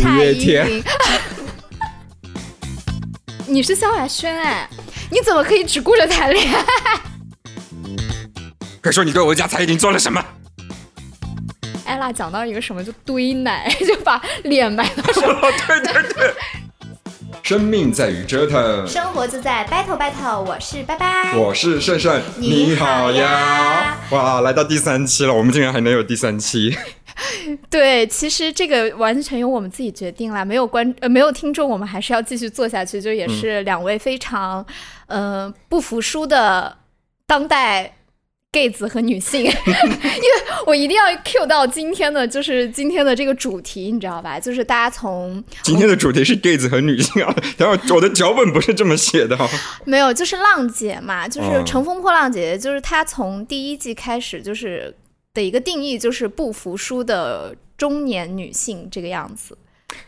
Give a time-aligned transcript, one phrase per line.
[0.00, 0.82] 蔡月依天林。
[3.46, 4.68] 你是萧亚轩哎，
[5.10, 6.64] 你怎么可以只顾着谈恋爱？
[8.82, 10.24] 快说你对我家蔡依林做了什么？
[11.84, 15.52] 艾拉讲到一个什么就堆奶， 就把脸埋到什么。
[15.66, 16.34] 对对对，
[17.42, 18.86] 生命在于折腾。
[18.86, 21.34] 生活就在 battle battle，我是拜拜。
[21.34, 23.98] 我是胜胜，你好呀！
[24.10, 26.78] 哇，来到第三期了，我们竟然还能有第三期。
[27.70, 33.00] 对，其实这个完全由我们自己决定啦，没有观呃没有听众，我们还是要继续做下去。
[33.00, 34.64] 就也是两位非常
[35.06, 36.76] 呃不服输的
[37.26, 37.96] 当代
[38.52, 39.54] gay 子和女性， 因为
[40.66, 44.40] 我一定要 cue 到今天的就是今天的这个主题，你知道吧？
[44.40, 49.48] 就是大家从今天的主题是 gay 子和女性啊，然后我的脚本不是这么写的、啊。
[49.86, 54.92] 没有，就是浪姐嘛，就是哦《乘风破浪姐姐》，就是她从第一季开始就是
[55.32, 59.56] 的一个定义，就是不服输的中年女性这个样子。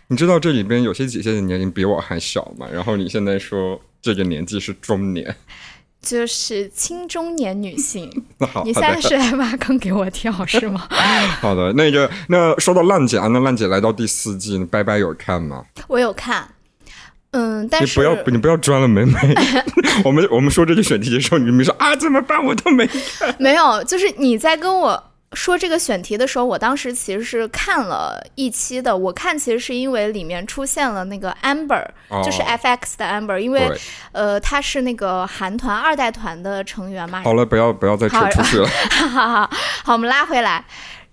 [0.08, 2.68] 你知道这里边有些姐姐的年龄比我还小嘛？
[2.72, 5.34] 然后你现在说这个年纪是中年，
[6.02, 10.88] 就是青中年女性， 那好，你现在是来挖坑给我跳是吗？
[11.40, 15.64] 好的，那个那说到浪姐啊，那浪姐来到第四季，拜拜有看吗？
[15.88, 16.48] 我有看，
[17.30, 19.12] 嗯，但是你不要你不要装了，美美。
[20.04, 23.34] 我们我们说这个选题的时候，你明明说啊怎么办，我都没看。
[23.40, 28.96] 没有，就是你在跟我说这个选题的时候，我当时其实是看了一期的。
[28.96, 33.70] 我看其实是因为里面出现了那个 Amber，、哦就是 FX 的 Amber，因为
[34.12, 37.22] 呃他是那个韩团二代团的成员嘛。
[37.22, 38.66] 好了，不要不要再扯出去了。
[38.68, 39.50] 哈哈哈，
[39.84, 40.64] 好，我们拉回来。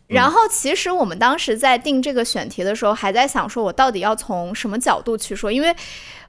[0.08, 5.52] 然后，其实我们当时在定这个选题的时候，还在想说，我到底要从什么角度去说？
[5.52, 5.72] 因为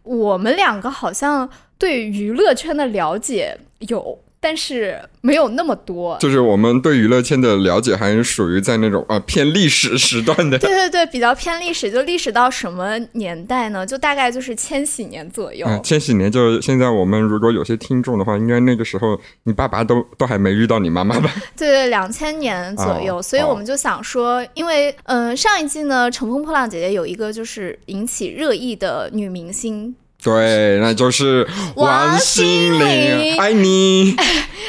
[0.02, 6.16] 我们两个好像对娱乐圈的了解有，但是没有那么多。
[6.19, 10.56] 就是我们对娱乐圈的了解还是属于在那种啊、偏历史时段的。
[10.60, 13.84] 对对对，比较偏历史，就历史到什么年代呢？
[13.84, 15.66] 就大概就是千禧年左右。
[15.66, 21.31] 啊，千禧年就是现在我们如果有些听众的话，应该那个时候你爸爸都 都还没遇到你妈妈吧？
[21.56, 34.14] 对对，两千年左右，哦所以我们就想说，因为嗯、呃上一季呢，《乘风破浪姐姐》有一个就是引起热议的女明星，对，那就是王心心凌爱你。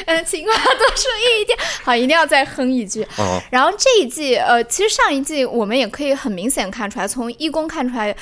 [0.06, 3.02] 嗯， 情话多说一点， 好，一定要再哼一句。
[3.18, 8.16] 哦，然后这一季，呃，其实上一季我们也可以很明显看出来，从一公看出来，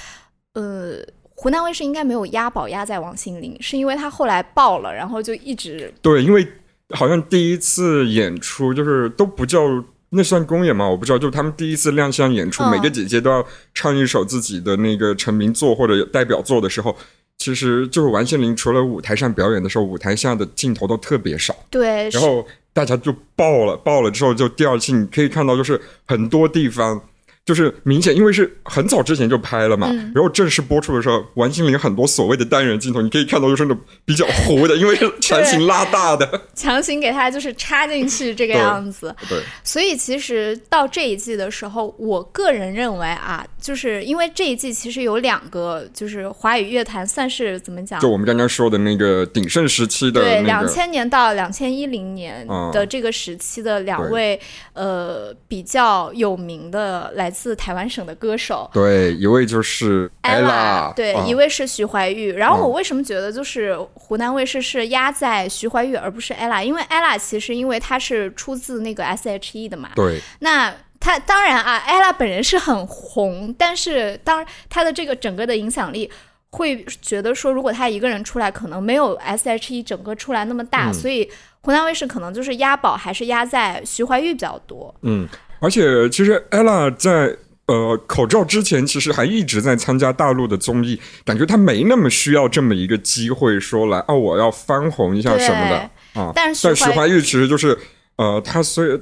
[0.54, 0.96] 呃，
[1.30, 6.46] 湖南卫视应该没有押宝押在王心凌，是因为她后来爆了，然后就一直对，因为
[6.90, 9.62] 好像第一次演出就是都不叫
[10.10, 10.88] 那算公演吗？
[10.88, 16.96] 我不知道，就是他们第一次亮相演出，嗯每个姐姐都要唱一首自己的那个成名作或者代表作的时候。
[17.40, 21.56] 其实就是王心凌，除了舞台上表演的时候，舞台下的镜头都特别少。
[21.70, 27.00] 对，然后大家就爆了，爆了之后就第二期你可以看到，就是很多地方
[27.46, 36.42] 就是明显，因为是很早之前就拍了嘛，嗯然后正式播出的时候，王心凌很多所谓的单人镜头，你可以看到就是那种比较糊的，因为是强行拉大的。
[36.54, 39.14] 强行给他就是插进去这个样子。
[39.28, 48.08] 对，所以其实到这一季的时候，我个人认为啊，就是因为这一季其实有两个，就是华语乐坛算是怎么讲就？
[48.08, 54.40] 我们刚刚说的那个鼎盛时期的对，那个，两千年到两千一零年嗯的这个时期的两对位、
[54.74, 58.68] 呃比较有名的来自台湾省的歌手。
[58.72, 62.34] 对，一位就是 ella，对，啊一位是徐怀钰。
[62.36, 66.62] 然后嗯我为什么觉得就是湖南卫视是压在徐怀钰而不是 ella？
[66.62, 76.10] 因为 ella 其实因为她是出自那个 S.H.E 的嘛，对那她当然啊，ella 本人是很红，但是当她的这个整个的影响力。
[76.52, 81.30] 会觉得说，如果她一个人出来，可能没有 S.H.E 整个出来那么大，嗯所以
[81.60, 84.92] 湖南卫视可能就是押宝还是压在徐怀钰比较多。
[85.02, 85.28] 嗯，
[85.60, 96.32] 而且其实 ella 在呃口罩之前，其实还一直在参加大陆的综艺，感觉她没那么需要这么一个机会说来啊，我要翻红一下什么的啊。
[96.34, 97.78] 但是徐怀但徐怀钰其实就是
[98.16, 98.98] 呃，她虽然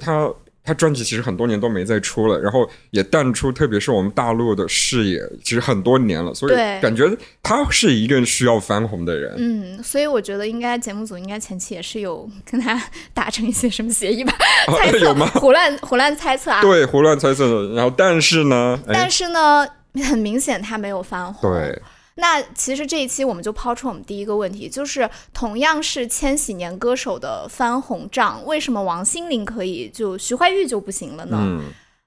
[0.69, 0.75] 她。
[0.75, 7.11] 她专辑其实很多年都没再出了，然后也淡出，特别是我们大陆的视野，其实很多年了，所以感觉
[7.43, 9.35] 他是一个需要翻红的人。
[9.39, 12.79] 嗯，所以我觉得应该节目组应该前期也是有跟他
[13.15, 14.35] 达成一些什么协议吧，
[14.67, 15.27] 啊猜 测有吗？
[15.37, 16.61] 胡乱胡乱猜测啊。
[16.61, 17.75] 对，胡乱猜测的。
[17.75, 19.67] 然后，但是呢，哎但，是呢，
[20.05, 21.51] 很明显他没有翻红。
[21.51, 21.81] 对，
[22.21, 31.39] 那其实这一期我们就抛出我们第一个问题，就是同样是千禧年歌手的翻红仗，为什么王心凌可以，就徐怀钰就不行了呢？
[31.41, 31.63] 嗯，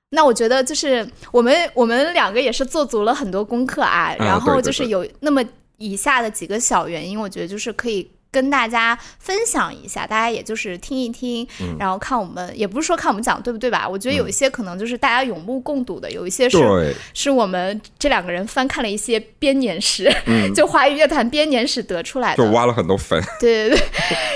[0.10, 5.42] 那我觉得就是我们我们两个也是做足了很多功课啊，然后就是有那么
[5.78, 11.46] 以下的几个小原因，我觉得就是可以跟大家分享一下，大家也就是听一听，
[11.78, 13.88] 然后看我们，也不是说看我们讲对不对吧？
[13.88, 20.10] 我觉得有一些可能就是大家有目共睹的，有一些是是我们这两个人翻看了一些编年史，
[20.56, 23.22] 就华语乐坛编年史得出来的，就挖了很多坟。
[23.42, 23.82] 对对 对，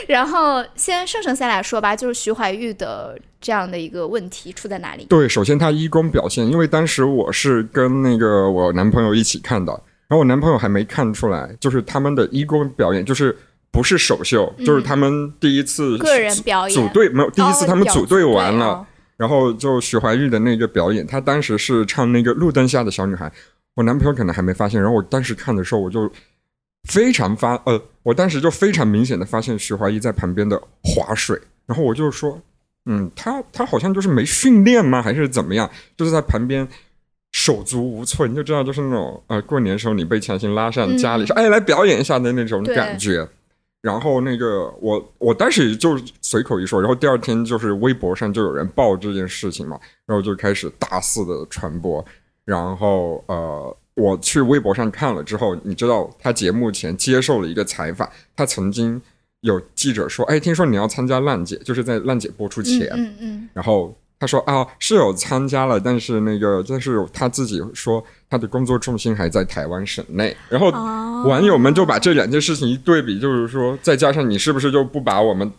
[0.08, 5.06] 然后先盛盛先来说吧，就是徐怀钰的这样的一个问题出在哪里？
[5.06, 9.72] 对，首先他一公表现，因为当时我是跟那个我男朋友一起看的，
[10.10, 13.34] 然后我男朋友还没看出来，就是他们的一公表演就是。
[13.76, 18.88] 不是首秀，就是他们第一次个人表演组队没有第一次他们组队完了，
[19.18, 23.30] 然后就徐怀钰的那个表演，他当时是唱那个路灯下的小女孩，
[23.76, 26.10] 我男朋友可能还没发现，然后我当时看的时候我就
[26.88, 32.42] 非常发呃，我当时就非常明显的发现徐怀钰在旁边的划水，然后我就说，
[32.86, 35.70] 嗯，他他好像就是没训练吗，还是怎么样？
[35.98, 36.66] 就是在旁边
[37.34, 43.28] 手足无措，你就知道就是那种呃过年时候你被强行拉上家里说，哎，来表演一下的那种感觉。
[43.86, 52.04] 然后那个我我当时就随口一说，然后第二天就是微博上就有人报这件事情嘛，然后就开始大肆的传播。
[52.46, 59.00] 然后呃，我去微博上看了之后，你知道他节目前接受了一个采访，他曾经
[59.42, 63.50] 有记者说：“哎，听说你要参加浪姐，就是在浪姐播出前。”嗯嗯。
[63.54, 70.70] 然后他说：“啊，是有参加了，但是那个但是他自己说。”他的工作重心还在台湾省内，然后
[71.30, 75.50] 网友们就把这两件事情一对比，就是说，再加上你是不是就不把我们？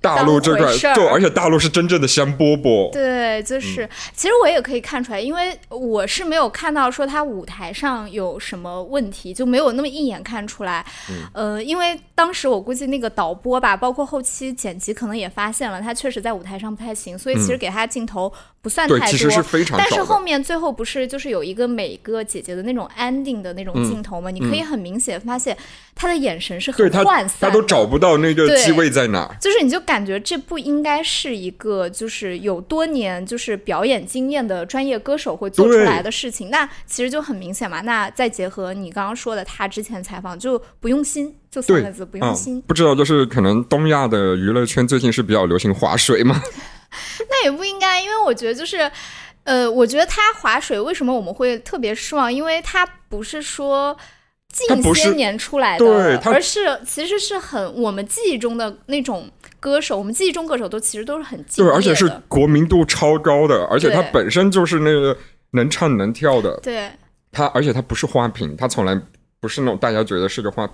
[0.00, 2.90] 大陆这块，对，而且大陆是真正的香饽饽。
[2.92, 10.86] 对，就是，其实我也可以看出来，因为我是没有看到说他舞台上有什么问题，就没有那么一眼看出来。
[11.32, 19.06] 呃，因为当时我估计那个导播吧，包括后期剪辑，可能也发现了他确实在舞台上不太行，所以其实给他镜头不算太多。
[19.08, 24.30] 其实是非常但是后面最后不是就是有一个每个姐姐的那种 ending 的那种镜头吗？
[24.30, 25.56] 你可以很明显发现
[25.96, 29.28] 他的眼神是很涣散，他都找不到那个机位在哪。
[29.40, 29.82] 就是你就。
[29.88, 36.50] 感觉这不应该是一个就是有多年就是表演经验的专业歌手会做出来的事情。
[36.50, 37.80] 那其实就很明显嘛。
[37.80, 42.60] 那再结合你刚刚说的，他之前采访就不用心，就三个字不用心。
[42.60, 46.38] 不知道就是可能东亚的娱乐圈最近是比较流行划水吗？
[47.30, 48.90] 那也不应该，因为我觉得就是
[49.44, 52.30] 呃，我觉得他划水为什么我们会特别失望？
[52.30, 53.96] 因为他不是说。
[54.50, 65.16] 近些年出来的，而是其实是很我们记忆中的那种歌手，我们记忆中歌手都其实都是很对，而且是国民度超高的，而且他本身就是那个
[65.52, 66.90] 能唱能跳的，对，
[67.32, 69.00] 他而且他不是花瓶，他从来
[69.40, 70.68] 不是那种大家觉得是个花。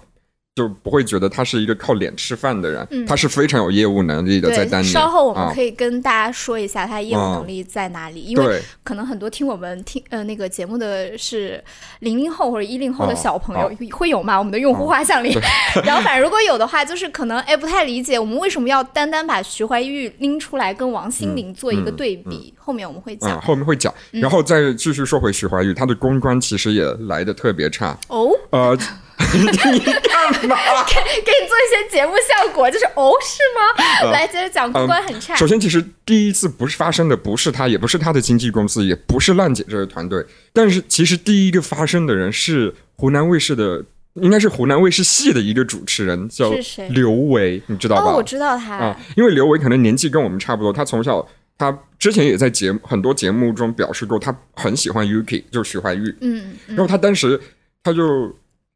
[0.55, 4.49] 就不会觉得他是一个靠脸吃饭的人，他是非常有业务能力的。
[4.51, 11.63] 在当年，稍后我们可以跟大家说一下他业务能力在哪里，因为可能很多听我们听呃那个节目的是
[11.99, 14.39] 零零后或者一零后的小朋友会有吗？
[14.39, 15.37] 我们的用户画像里，
[15.85, 22.55] 然后反正如果有的话，就是可能哎不太理解我们为什么要单单把徐怀钰拎出来跟王心凌做一个对比。
[22.57, 27.99] 后面我们会讲，后面会讲，然后再继续说回徐怀钰，他的公关其实也来的特别差。
[28.07, 28.79] 哦，呃。
[29.19, 29.47] 你
[29.79, 30.57] 干嘛？
[30.87, 34.11] 给给你做一些节目效果，就是哦，是吗？
[34.11, 35.35] 来，接着讲，公关很差。
[35.37, 40.25] 首先，其实第一次不是发生的，不是他，也不是他的经纪公司，也不是浪姐这个团队。
[40.53, 43.85] 但是，其实第一个发生的人是湖南卫视的，
[44.15, 46.53] 应该是湖南卫视系的一个主持人，叫
[46.91, 48.13] 刘维，你知道吧？
[48.13, 51.27] 哦，我知道他啊，因为刘维可能年纪跟我们差不多，他从小
[51.59, 56.15] 他之前也在节目很多节目中表示过，他很喜欢 Yuki，就是徐怀钰。
[56.21, 57.41] 嗯，然后他当时
[57.83, 58.35] 他就。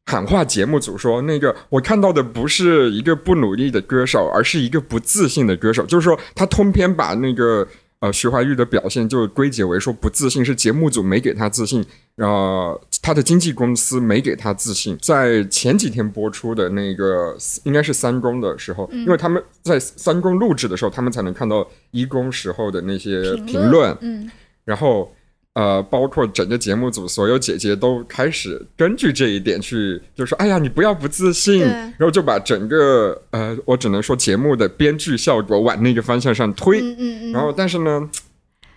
[0.09, 5.85] 喊话节目组说：“那个，我看到的不是一个不努力的歌手，而是一个不自信的歌手。
[5.85, 7.67] 就是说，他通篇把那个
[7.99, 11.85] 呃徐怀钰的表现就归结为说不自信，是节目组没给他自信，
[12.15, 14.97] 呃，他的经纪公司没给他自信。
[14.99, 24.27] 在前几天播出的那个应该是三公的时候，因为他们在三公录制的时候，他们才能看到一公时候的那些评论，嗯，
[24.65, 25.13] 然后。”
[25.59, 31.59] 呃，包括整个节目组所有姐姐都开始根据这一点去，就说：“哎呀，你不要不自信。”
[31.99, 36.79] 然后就把整个呃，我只能说节目的编剧效果往那个方向上推。
[36.79, 37.31] 嗯嗯嗯。
[37.33, 38.09] 然后，但是呢，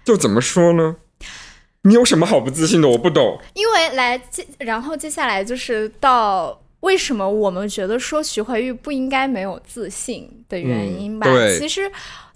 [0.05, 0.97] 就怎么说呢？
[1.83, 2.89] 你有什么好不自信的？
[2.89, 3.39] 我不懂。
[3.55, 11.29] 因为来接，然后接下来就是到为什么我们觉得说徐怀钰不应该没有自信的原因吧？
[11.29, 11.89] 对，其实。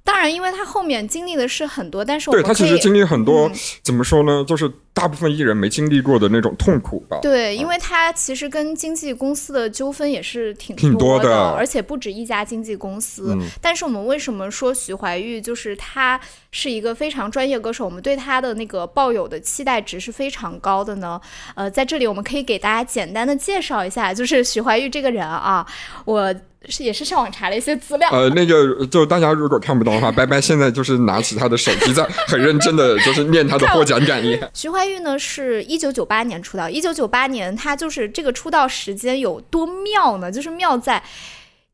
[0.07, 3.51] 当然，因为他后面经历的是很多，但是我对他其实经历很多，
[3.83, 4.43] 怎么说呢？
[4.49, 4.73] 就是。
[4.97, 7.19] 大部分艺人没经历过的那种痛苦吧？
[7.21, 13.37] 对，因为他其实跟经纪公司的纠纷也是挺挺多的，而且不止一家经纪公司。
[13.61, 16.19] 但是我们为什么说徐怀钰就是他
[16.51, 17.85] 是一个非常专业歌手？
[17.85, 21.21] 我们对他的那个抱有的期待值是非常高的呢？
[21.55, 25.67] 呃，在这里我们可以给大家简单的介绍一下，就是徐怀钰这个人啊，
[26.07, 26.35] 我
[26.69, 28.09] 是也是上网查了一些资料。
[28.11, 34.39] 呃，那个就是大家如果看不到的话，拜拜现在就是拿起他的手机在 很认真的就是念他的获奖感言。
[34.55, 40.31] 徐怀钰呢是一九九八年出道，一九九八年他就是这个出道时间有多妙呢？
[40.31, 41.03] 就是妙在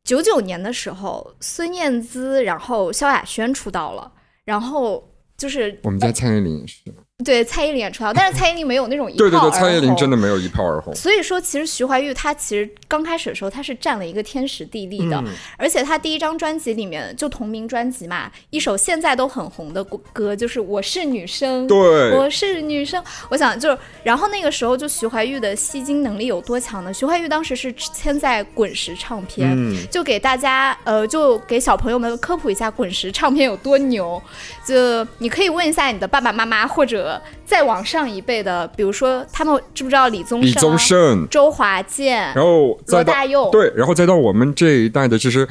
[0.03, 4.11] 九九年的时候，孙燕姿然后萧亚轩出道了，
[4.45, 6.79] 然后就是我们家蔡依林也是。
[7.23, 10.93] 对蔡依林也出道，但是蔡依林没有那种一对对对，蔡依林真的没有一炮而红。
[10.95, 15.23] 所以说，其实徐怀钰她其实刚开始的时候，她是占了一个天时地利的，
[15.55, 23.01] 而且她第一张专辑里面就同名专辑嘛，一首现在都很红的歌就是《我是女生》，对，我是女生。
[23.29, 26.91] 我想就是，然后那个时候就徐怀钰的吸金能力有多强呢？
[26.91, 29.55] 徐怀钰当时是签在滚石唱片，
[29.91, 34.21] 就给大家呃，就给小朋友们科普一下滚石唱片有多牛。
[34.65, 37.21] 就你可以问一下你的爸爸妈妈或者。
[37.45, 45.47] 再往上一辈的，比如说他们知不知道李宗李宗盛、周华健，然后罗大佑，对，然后再到我们这一代的，其实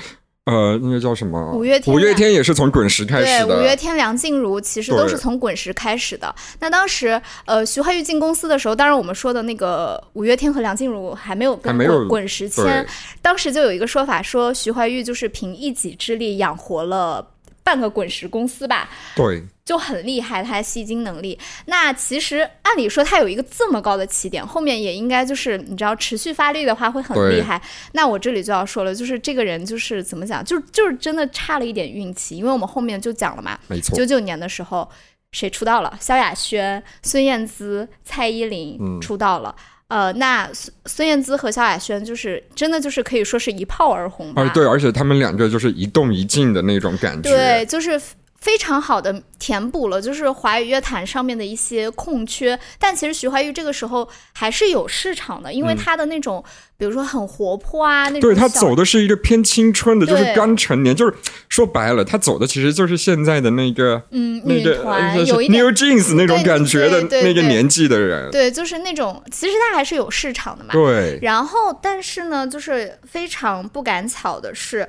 [0.47, 1.53] 呃，那个叫什么？
[1.53, 3.47] 五月天，五月天也是从滚石开始的。
[3.47, 6.35] 对五月天、梁静茹其实都是从滚石开始的。
[6.59, 12.85] 那当时呃，徐怀钰进公司的时候，当然我们说的那个五月天和梁静茹还没有跟滚滚石签，
[13.21, 17.25] 当时就有一个说法说徐怀钰就是凭一己之力养活了。
[17.65, 21.39] 半个滚石公司吧，对，就很厉害，他吸金能力。
[21.67, 27.61] 那其实按理说他有一个这么高的起点，后面也应该就是你知道持续发力的话会很厉害。
[27.93, 34.89] 那我这里就要说了，就是这个人就是怎么讲，就就是真的差了一点运气，因为我们后面就讲了嘛，没错，九九年的时候
[35.31, 35.97] 谁出道了？
[36.01, 39.55] 萧亚轩、孙燕姿、蔡依林出道了。
[39.93, 44.41] 呃，那孙孙燕姿和萧亚轩就是真的就是可以说是一炮而红吧。
[44.41, 48.01] 啊，对，而且他们两个就是一动一静的那种感觉，对，就是
[48.43, 52.59] 非常好的填补了就是华语乐坛上面的一些空缺。
[52.79, 56.45] 但其实徐怀钰这个时候还是有市场的，因为他的那种。
[56.79, 61.15] 比如说很活泼啊，那种对他走的是一个偏青春的，就是刚成年，就是
[61.49, 70.73] 说白了，他走的其实就是现在的那个嗯那个有一点 New Jeans 那种感觉的那个年纪的人，对，就是那种其实他还是有市场的嘛。
[70.73, 74.89] 对，然后但是呢，就是非常不赶巧的是，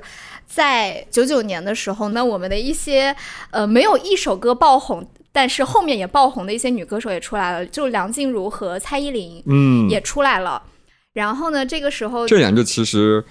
[0.54, 3.14] 在九九年的时候呢，我们的一些
[3.50, 10.62] 呃没有一首歌爆红，但是后面也爆红的一些女歌手也出来了，就梁静茹和蔡依林，嗯，也出来了。
[11.12, 11.64] 然后呢？
[11.64, 13.24] 这个时候这两个其实，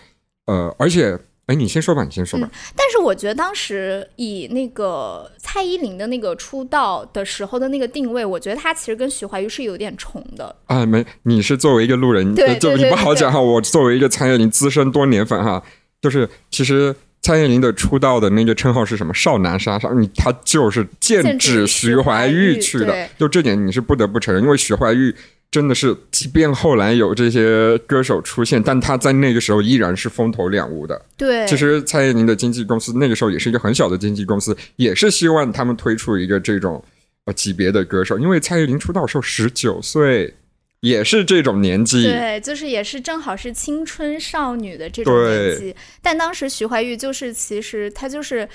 [0.45, 2.49] 呃，而且，哎，你先说吧，你先说吧。
[2.77, 10.55] 但是我觉得当时以那个蔡依林的那个出道的时候的那个定位，我觉得她其实跟徐怀钰是有点重的。
[10.67, 13.39] 啊，没，你是作为一个路人，对，就你不好讲哈。
[13.39, 15.61] 我作为一个蔡依林资深多年粉哈，
[16.01, 19.11] 就是其实蔡依林的出道的那个称号是什么？
[19.15, 23.09] 少男杀手，你他就是剑指徐怀钰去的。
[23.17, 25.15] 就这点你是不得不承认，因为徐怀钰。
[25.53, 30.99] 真的是，即便后来有这些歌手出现，但他在那个时候依然是风头两无的。
[31.15, 36.83] 对，其实蔡依林的经纪公司那个时候也是一个很小的经纪公司，也是希望他们推出一个这种
[37.25, 40.33] 呃级别的歌手，因为蔡依林出道时候十九岁，
[40.83, 42.03] 也是这种年纪。
[42.03, 45.75] 对，就是也是正好是青春少女的这种年纪。
[46.01, 48.47] 但当时徐怀钰就是其实她就是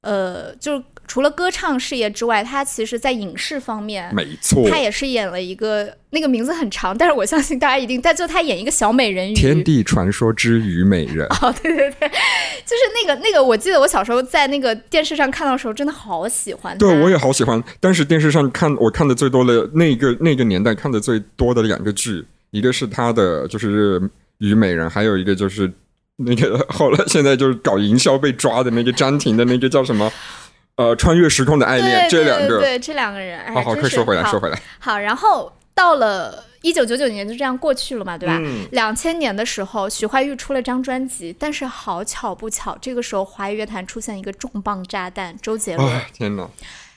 [0.00, 0.82] 呃就。
[1.06, 11.28] 除了歌唱事业之外，他其实在影视方面，没错，他也是演了一个那个名字很长，但是我相信大家一定，但就他演一个小美人鱼，《天地传说之虞美人》。
[11.46, 16.76] 哦，对对对，就是那个那个，我记得我小时候在那个电视上看到的时候，真的好喜欢。
[16.78, 17.62] 对，我也好喜欢。
[17.80, 24.00] 但是电视上看，我看的最多的那个那个年代看的最多的两个剧，一个是他的就是
[24.38, 25.70] 《虞美人》，还有一个就是
[26.16, 30.10] 那个后来现在就是搞营销被抓的那个张庭的那个叫什么？
[30.76, 34.60] 呃，穿越时空的爱恋，这两个，对这两个人，好好，快说回来，说回来。
[34.80, 38.40] 好，然后到了一九九九年，就这样过去了嘛，对吧？
[38.72, 46.02] 两千年的时候，徐怀钰出了张专辑，但是好巧不巧，这个时候华语乐坛出现一个重磅炸弹，周杰伦。
[46.12, 46.48] 天哪！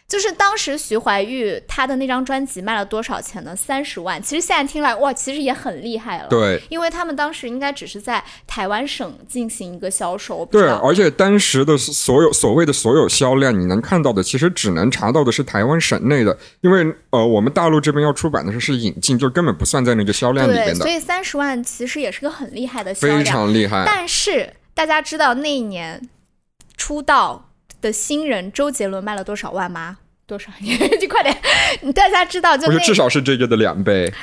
[0.07, 3.53] 就是当时徐怀钰他的那张专辑卖了多少钱呢？
[3.53, 4.21] 三十万。
[4.23, 6.27] 其实现在听来，哇，其实也很厉害了。
[6.29, 10.45] 对，因为他们当时应该只是在台湾省进行一个销售。
[10.45, 20.75] 对，而且当时的所有所谓的所有销量，你能看到的，其实只能查到的是台湾省内的，因为呃，我们大陆这边要出版的是是引进，就根本不算在那个销量里面的。
[20.75, 23.83] 所以三十万其实也是个很厉害的销量，非常厉害。
[23.85, 26.07] 但是大家知道那一年
[26.77, 27.46] 出道
[27.81, 29.97] 的新人周杰伦卖了多少万吗？
[30.25, 30.51] 多少？
[30.59, 31.35] 你快点！
[31.81, 34.13] 你 大家知道，就至少是这个的两倍。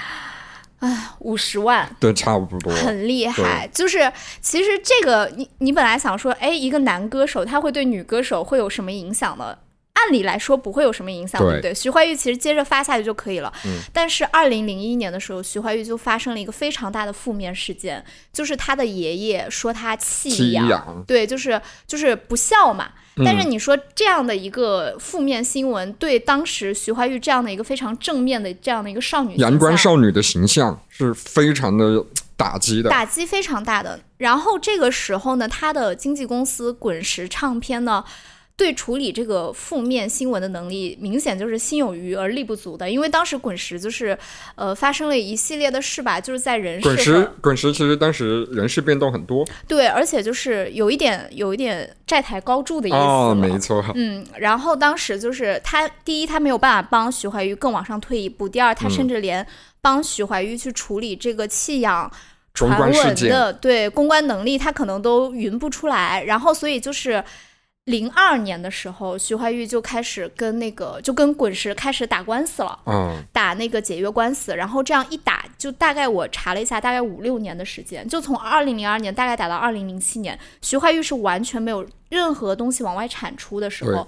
[0.80, 3.66] 哎，五十万，对，差不多，很厉害。
[3.72, 9.56] 就是其实这个，你你本来想说，哎，一个男歌手他会对女歌手会有什么影响呢？
[9.94, 11.74] 按理来说不会有什么影响，对对不对？
[11.74, 13.50] 徐怀钰其实接着发下去就可以了。
[13.64, 22.90] 嗯但是二零零一年的时候，徐怀钰就发生了一个非常大的负面事件，就是他的爷爷说他弃养对，就是就是不孝嘛。
[23.16, 32.04] 嗯但是你说这样的一个负面新闻，对当时徐怀钰这样的一个非常正面的这样的一个少女阳光少女的形象是非常的
[32.36, 32.90] 打击的。
[32.90, 34.00] 打击非常大的。
[34.18, 38.04] 然后这个时候呢，他的经纪公司滚石唱片呢。
[38.56, 42.88] 对处理这个负面新闻的能力，明显就是心有余而力不足的。
[42.88, 44.16] 因为当时滚石就是，
[44.54, 59.44] 呃，发生了一系列的事吧，就是在人事滚石，滚石其实当时人事变动很多对，而且就是有一点有一点债台高筑的意思哦，没错，嗯，然后当时就是他，第一他没有办法帮徐怀钰更往上退一步，第二他嗯甚至连
[59.80, 62.08] 帮徐怀钰去处理这个弃养
[62.56, 66.22] 公传闻的对公关能力，他可能都匀不出来。
[66.22, 67.22] 然后所以就是
[67.86, 72.78] 零二年的时候，徐怀钰就开始跟那个就跟滚石开始打官司了。
[72.86, 84.06] 嗯，打那个解约官司，然后这样一打，就大概我查了一下，大概五六年的时间，就从二零零二年大概打到二零零七年，徐怀钰是完全没有任何东西往外产出的时候。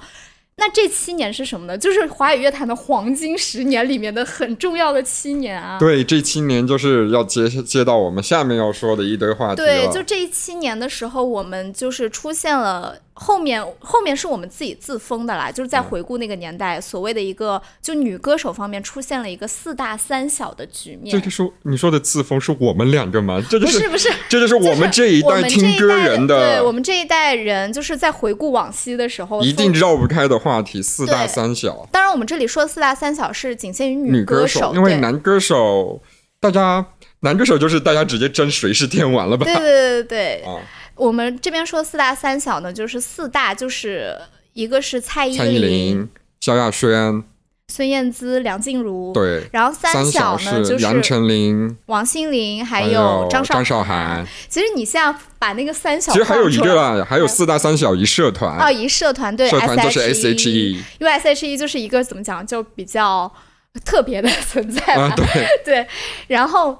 [0.58, 1.76] 那这七年是什么呢？
[1.76, 5.78] 就是华语乐坛的黄金十年里面的很重要的七年啊。
[5.78, 21.10] 对，这七年就是要接接到我们下面要说的一堆话题对，就这一七年的时候，我们就是出现了后面后面是我们自己自封的啦，就是在回顾那个年代，所谓的一个就女歌手方面出现了一个四大三小的局面。
[21.10, 23.42] 这就是你说的自封是我们两个吗？
[23.48, 31.88] 这就不是不是， 这就是我们这一代听歌人对我们这一代人，就是在回顾往昔的时候，一定绕不开的话题，四大三小。
[31.90, 36.02] 当然，我们这里说的四大三小是仅限于女歌手，因为男歌手，
[36.38, 36.84] 大家
[37.20, 39.44] 男歌手就是大家直接争谁是天王了吧？
[39.46, 40.60] 对对对对对，啊，
[40.96, 44.18] 我们这边说四大三小呢，就是四大就是
[44.54, 46.08] 一个是蔡依林、
[46.40, 47.22] 萧亚轩，
[47.68, 54.24] 孙燕姿、梁静茹，对，然后三小呢就是杨是丞琳，王心凌还还有张张韶涵。
[54.48, 63.30] 其实你现在把那个三小其实还有一个啦，还有四大三小一社团，哦，一社团对社团就是 S H SHE 因为 S H E 就是一个怎么讲，就比较
[63.84, 65.02] 特别的存在吧。
[65.02, 65.26] 啊，对，
[65.64, 65.86] 对，
[66.28, 66.78] 然后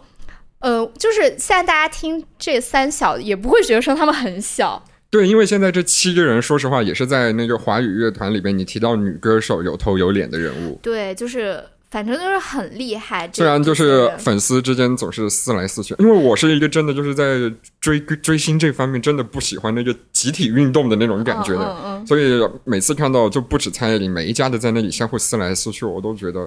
[0.60, 4.82] 呃，就是现在大家听这三小，也不会觉得说他们很小。
[5.08, 10.78] 对，因为现在这七个人，说实话也是在那个华语乐团里边，你提到女歌手有头有脸的人物。
[10.82, 13.30] 对，就是反正就是很厉害。
[13.32, 17.38] 虽然就是粉丝之间总是撕来撕去，因为我是一个真的就是在
[17.80, 26.46] 追追星这方面真的不喜欢那个集体运动的那种感觉的，嗯嗯嗯所以每次看到就不止蔡依林，每一家的在那里相互撕来撕去，我都觉得，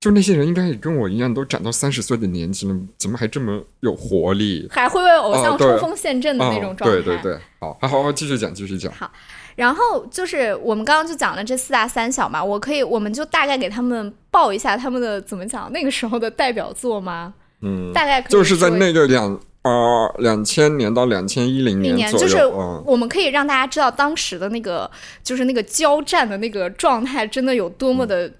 [0.00, 4.66] 就那些人应该也跟我一样都长到三十岁的年纪了，怎么还这么有活力？
[4.70, 6.96] 还会为偶像冲锋陷阵的那种哦，状态。
[6.96, 8.90] 对对对，好，好好好，继续讲，继续讲。
[8.94, 9.10] 好
[9.56, 17.34] 然后就是我们刚刚就讲了这四大三小嘛，我可以，我们就大概给他们报一下他们的怎么讲那个时候的代表作吗？
[17.60, 24.90] 嗯，大概可以就是在那个两呃两千年到两千一零年，左右，就是嗯，我们可以让大家知道当时的那个，
[25.22, 28.32] 就是那个交战的那个状态，真的有多么的，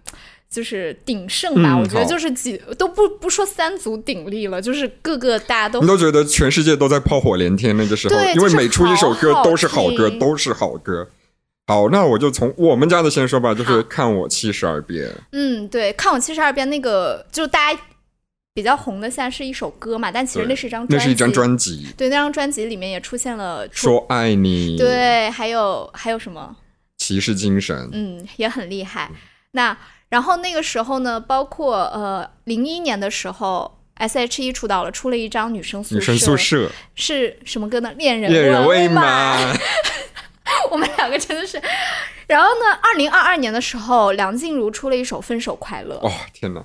[0.50, 1.74] 就是鼎盛吧。
[1.74, 11.08] 嗯我觉得就是几都不不说三足鼎立了，就是各个大家都你都觉得全世界都在炮火连天那个时候，因为每出一首歌都是好歌，都是好歌。
[11.66, 15.08] 好，那我就从我们家的先说吧，就是看我七十二变。
[15.30, 17.80] 嗯，对，看我七十二变那个，就大家
[18.52, 26.56] 比较红的，现在是一首歌嘛，但其实那是一张那是一张专辑，对，那张专辑里面也出现了说爱你，，对，还有还有什么？
[26.98, 29.08] 骑士精神，嗯，也很厉害。
[29.52, 29.76] 那
[30.10, 37.92] 然后那个时候呢，包括呃零一年的时候，S.H.E 出道了，出了一张女生宿女生宿舍，是什么歌呢？
[37.92, 39.38] 恋人恋人未满。
[39.38, 39.58] 满，
[40.70, 41.62] 我们两个真的是。
[42.26, 45.94] 然后呢，二零二二年的时候，梁静茹出了一首《分手快乐》。
[46.06, 46.64] 哦天哪，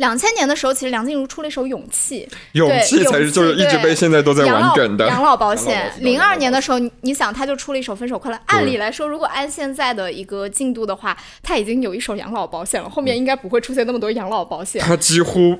[0.00, 2.26] 两千年的时候，其实梁静茹出了一首《勇气》。
[2.52, 8.36] 勇气才是就是一直被现在都在玩梗的养老保险零二年的时候，你你想，他就出了一首《分手快乐》。
[8.46, 14.82] 按理来说，如果按现在的一个进度的话，他已经有一首养老保险了，后面应该不会出现那么多养老保险。
[14.82, 15.58] 他几乎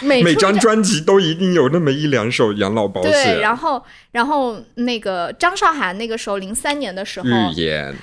[0.00, 7.94] 每张每张专辑都一定有那么一两首养老保险对，然后然后那个张韶涵那个时候零三年的时候，预言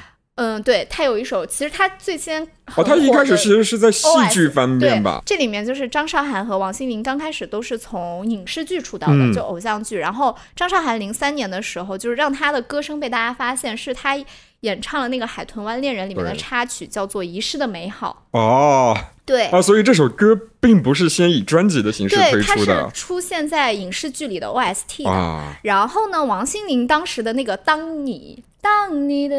[0.41, 2.41] 嗯，对他有一首，其实他最先
[2.77, 9.97] 哦，他一开始其实是在戏剧方面吧，这里面就是张韶涵和王心凌刚开始都是从影视剧出道的，嗯就偶像剧。
[9.97, 14.17] 然后张韶涵零三年的时候，就是让她的歌声被大家发现，是她
[14.61, 18.25] 演唱了那个《海豚湾恋人》里面的插曲，叫做《遗失的美好》。
[18.37, 25.09] 哦对，啊，所以这首歌并不是先以专辑的形式对，它是推出的出现在影视剧里的 OST 的。
[25.09, 25.55] 啊。
[25.61, 29.35] 然后呢，王心凌当时的那个《当你当你的》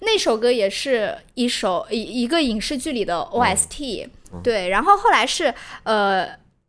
[0.00, 4.08] 那首歌也是一首一一个影视剧里的 OST，、
[4.42, 4.68] 对。
[4.68, 6.26] 然后后来是呃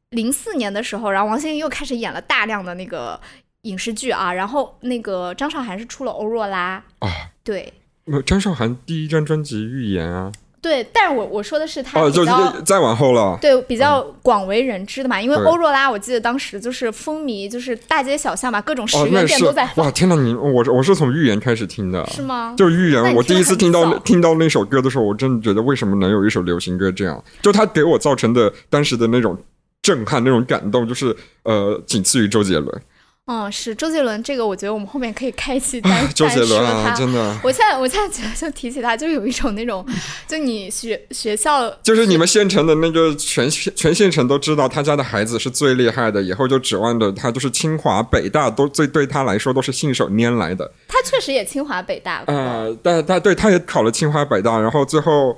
[0.10, 3.19] 零四年的时候，然后王心凌又开始演了大量的那个
[3.62, 7.08] 影视剧啊，然后那个张韶涵是出了欧若拉，啊，
[7.43, 7.71] 对。
[8.05, 13.37] 那张韶涵第一张专辑《预言》啊，对，但是我我说的是他哦，就比较、是再往后了。
[13.41, 19.91] 对比较广为人知的嘛，因为欧若拉我记得当时就是风靡，就是大街小巷嘛，各种十元店都在放，哇！
[19.91, 22.53] 天哪，你我我是从《预言》开始听的，是吗？
[22.57, 27.23] 就《预言我第一次听到听到那首歌的时候，我真的觉得为什么能有一首流行歌这样？
[27.41, 29.35] 就它给我造成的当时的那种
[29.81, 32.81] 震撼、那种感动，就是呃，仅次于周杰伦。
[33.27, 37.35] 嗯，是周杰伦这个，我觉得我们后面可以开一期 单周杰伦啊，真的。
[37.43, 39.83] 我现在我现在觉得，就提起他，就有一种那种，
[40.27, 50.71] 就你学学校 就是你们县城的那个全全县城都知道他家的孩子是最厉害的，以后就指望着他就是清华北大都最对他来说都是信手拈来的。
[50.88, 55.35] 他确实也清华北大过，呃，但他对他也考了清华北大，然后最后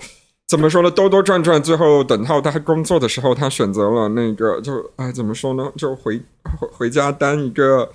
[0.47, 0.89] 怎么说呢？
[0.89, 5.69] 兜兜转转，最后等到他工作的时候，他选择了那个就哎怎么说呢？
[5.75, 6.21] 就回
[6.57, 7.91] 回回家当一个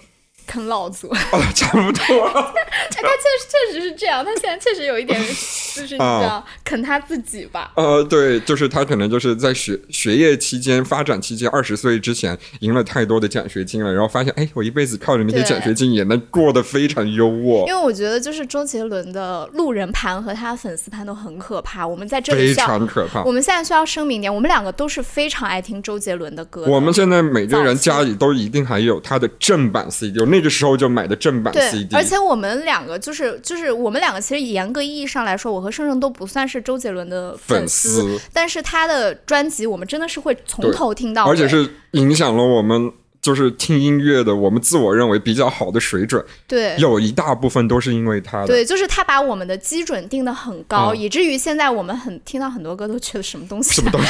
[0.46, 1.08] 啃老族。
[1.08, 1.18] 啊，
[1.54, 2.24] 差不多。
[2.26, 2.52] 哎，
[2.90, 7.72] 他确实确实是这样，他现在确实有一点，就是你知道啊啃他自己吧。
[7.76, 21.86] 呃，对，就是他可能就是在学学业期间、发展期间，二十岁之前赢了太多的奖学金了，然后发现，哎，我一辈子靠着那些奖学金也能过得非常优渥，因为我觉得就是周杰伦的路人盘和他的粉丝盘都很可怕。
[21.86, 23.32] 我们在这里非，常可怕我。
[23.32, 26.70] 们现在需要声明一点，我们两个都是非常爱听周杰伦的歌的。
[26.70, 42.92] 我们现在每个人家里都一定还有他的正版 CD，我那个时候就买的正版 CD，，而且我们两个就是就是我们两个其实严格意义上来说，我和盛盛都不算是周杰伦的粉丝，丝，但是他的专辑我们真的是会从头听到尾，而且是影响了我们。
[43.22, 46.74] 就是听音乐的，我们自我认为比较好的水准，对。
[46.76, 48.48] 有一大部分都是因为他的。
[48.48, 54.02] 对，就是他把我们的基准定得很高，嗯以至于现在我们很听到很多歌都觉得什么东西、啊，什么东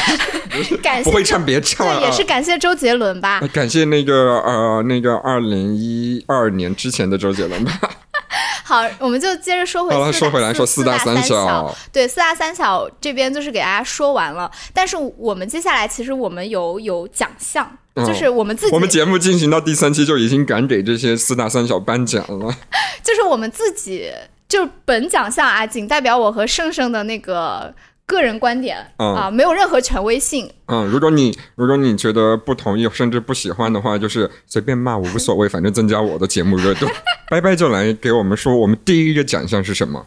[0.64, 1.98] 西 感谢不会唱别唱啊！
[1.98, 3.40] 对，也是感谢周杰伦吧。
[3.42, 7.79] 呃感谢那个呃那个二零一二年之前的周杰伦吧。
[8.64, 22.57] 好，我们就接着说回好了，说回来说四大三小，对，四大三小这边就是给大家说完了，但是我们接下来其实我们有有奖项，嗯就是我们自己，我们节目进行到第三期就已经敢给这些四大三小颁奖了。
[23.05, 24.11] 就是我们自己，
[24.48, 27.74] 就本奖项啊，仅代表我和盛盛的那个
[28.07, 30.50] 个人观点、嗯啊，没有任何权威性。
[30.66, 36.87] 嗯，如果你如果你觉得不同意甚至不喜欢的话，就是随便骂我无所谓，反正增加我的节目热度。
[37.28, 40.07] 拜拜就来给我们说，我们第一个奖项是什么？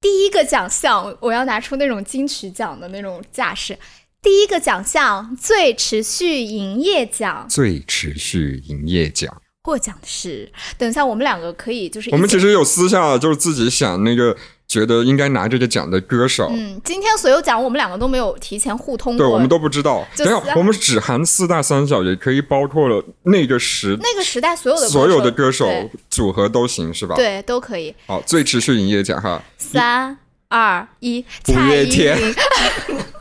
[0.00, 3.76] 第一个奖项，我要拿出那种金曲奖的那种架势。
[4.20, 9.40] 第一个奖项最持续营业奖，最持续营业奖。
[9.62, 14.34] 获奖的是，等一下我们两个可以就是我们其实有私下就是自己想那个
[14.66, 20.06] 觉得应该拿这个奖的歌手，嗯，今天所有奖我们两个都没有提前互通过，对我们都不知道。
[20.16, 25.68] 就私下等一下，我们只含四大三小，也可以包括了那个时那个时代所有的所有的歌手
[26.08, 27.14] 组合都行，是吧？。
[27.16, 27.94] 对都可以。
[28.06, 30.16] 好，最持续营业奖哈，三
[30.48, 32.16] 二一，五蔡依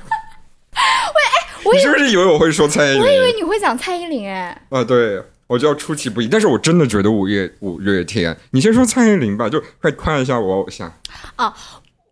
[0.77, 1.73] 月天林。
[1.73, 3.01] 你是不是以为我会说蔡依林？
[3.01, 6.27] 我以为你会讲蔡依林哎，啊，对，我就要出其不意。
[6.27, 10.93] 但是我真的觉得五月五月天，你先说蔡依林吧，就快夸一下我偶像。
[11.35, 11.53] 啊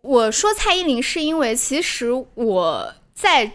[0.02, 3.50] 我说蔡依林是因为其实我在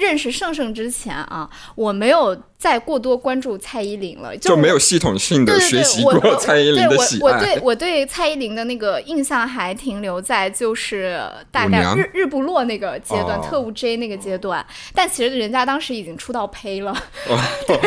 [0.00, 7.60] 认识盛盛之前啊，我没有再过多关注蔡依林了，我就没有系统性的学习我过蔡依林的喜对我我对。
[7.62, 16.92] 我对蔡依林的那个印象还停留在就是大概日日不落那个阶段，哦特务 J 那个阶段，但其实人家当时已经出到胚了。
[17.28, 17.38] 哦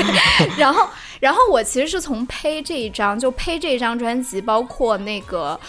[0.58, 0.88] 然后，
[1.20, 5.60] 然后我其实是从胚这一张，就胚这一张专辑，包括那个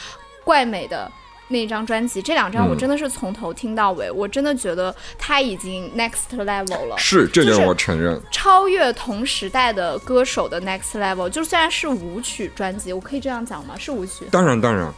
[0.45, 1.11] 怪美的。
[1.55, 6.99] 那张专辑，这两张我嗯真的是从头听到尾，我真的觉得他已经 next level 了。
[6.99, 8.21] 是，这点我承认。
[8.33, 13.77] 超越同时代的歌手的 next level，就虽然是舞曲专辑，我可以这样讲吗？
[13.79, 14.93] 是舞曲，当然，当然，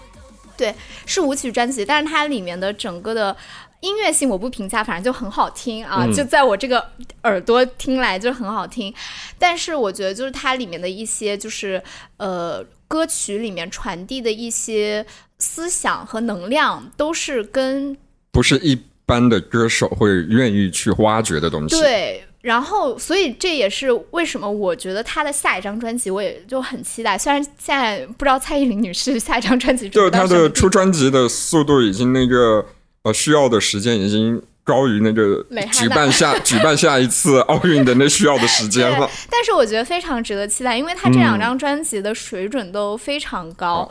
[0.56, 3.36] 对是舞曲专辑，但是它里面的整个的
[3.80, 6.82] 音乐性我不评价，反正就很好听啊，嗯就在我这个
[7.24, 8.92] 耳朵听来就很好听。
[9.38, 11.82] 但是我觉得就是它里面的一些就是
[12.16, 15.04] 呃歌曲里面传递的一些
[15.38, 17.96] 思想和能量，都是跟
[18.30, 22.22] 不是一般的歌手会愿意去挖掘的东西。，对。
[22.42, 27.18] 然后，所以这也是为什么我觉得他的下一张专辑我也就很期待。
[27.18, 32.64] 虽然现在不知道蔡依林女士下一张专辑就是她的出专辑的速度已经那个
[33.02, 35.40] 呃需要的时间已经高于那个
[35.72, 39.08] 举办下举办下一次 奥运的那需要的时间了。
[39.30, 43.88] 但是我觉得非常值得期待，因为他这两张专辑的水准都非常高。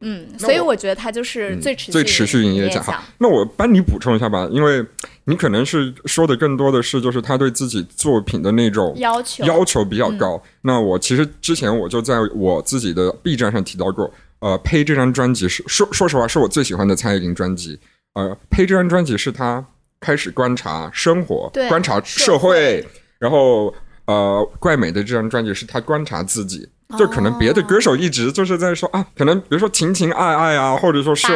[0.00, 2.84] 嗯，所以我觉得他就是最持最持续营业奖。
[3.16, 4.84] 那我帮你补充一下吧，因为
[5.24, 10.42] 你可能是说的更多的是，就是他对自己作品的那种要求要求比较高。
[10.60, 17.80] 那我其实之前我就在我自己的 B 站上提到过，呃，《呸》这张专辑是说说实话是我最喜欢的蔡依林专辑。
[18.12, 19.64] 呃，《呸》这张专辑是他
[20.00, 22.86] 开始观察生活、观察社会，
[23.18, 23.74] 然后
[24.06, 26.68] 呃，《怪美》的这张专辑是他观察自己。
[26.96, 31.26] 就可能别的歌手一直就是在说啊，可能比如说情情爱爱啊，或者说是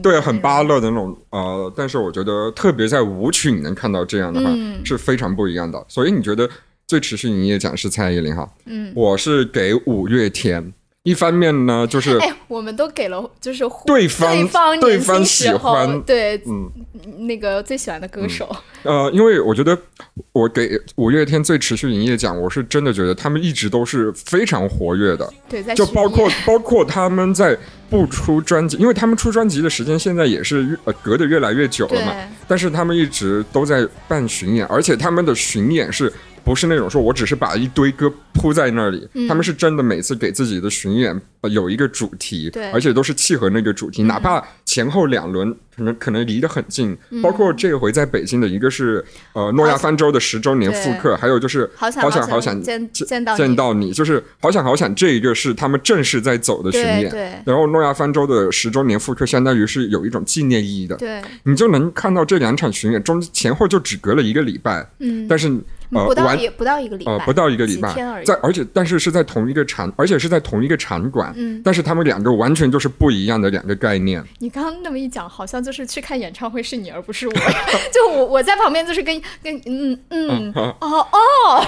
[0.00, 4.48] 对很巴乐的那种呃，但是我觉得特别在舞曲你能看到这样的话
[4.84, 5.84] 是非常不一样的。
[5.88, 6.48] 所以你觉得
[6.86, 8.48] 最持续营业奖是蔡依林哈？
[8.66, 10.72] 嗯，我是给五月天。
[11.06, 16.68] 一方面呢，就是哎，我们都给了，就是对方对方对方喜欢对嗯
[17.28, 18.50] 那个最喜欢的歌手。
[18.82, 19.78] 呃，因为我觉得
[20.32, 25.32] 我给五月天最持续营业奖，我是真的觉得他们一直都是非常活跃的。
[25.48, 27.56] 对，就包括包括他们在
[27.88, 32.12] 不出专辑，因为他们出专辑的时间现在也是呃隔得越来越久了嘛。
[32.48, 36.12] 但是他们一直都在办巡演，而且他们的巡演是。
[36.46, 65.52] 不是那种说我只是把一堆歌铺在那里，他们是真的每次给自己的巡演有一个主题，而且都是契合那个主题，哪怕前后两轮可能可能离得很近，包括这回在北京的一个是呃诺亚方舟的十周年复刻，还有就是好想好想见见到见到你，就是好想好想这一个是他们正式在走的巡演，对，然后诺亚方舟的十周年复刻相当于是有一种纪念意义的，对，你就能看到这两场巡演中前后就只隔了一个礼拜，嗯，但是。
[65.92, 74.20] 呃不到一不到一个礼拜，呃不到一个礼拜，在而且但是是在同一个场，而且是在同一个场馆，嗯，但是他们两个完全就是不一样的两个概念。
[74.40, 77.34] 你刚刚那么一讲，好像就是去看演唱会是你而不是我，
[77.92, 81.66] 就我我在旁边就是跟跟嗯嗯哦哦，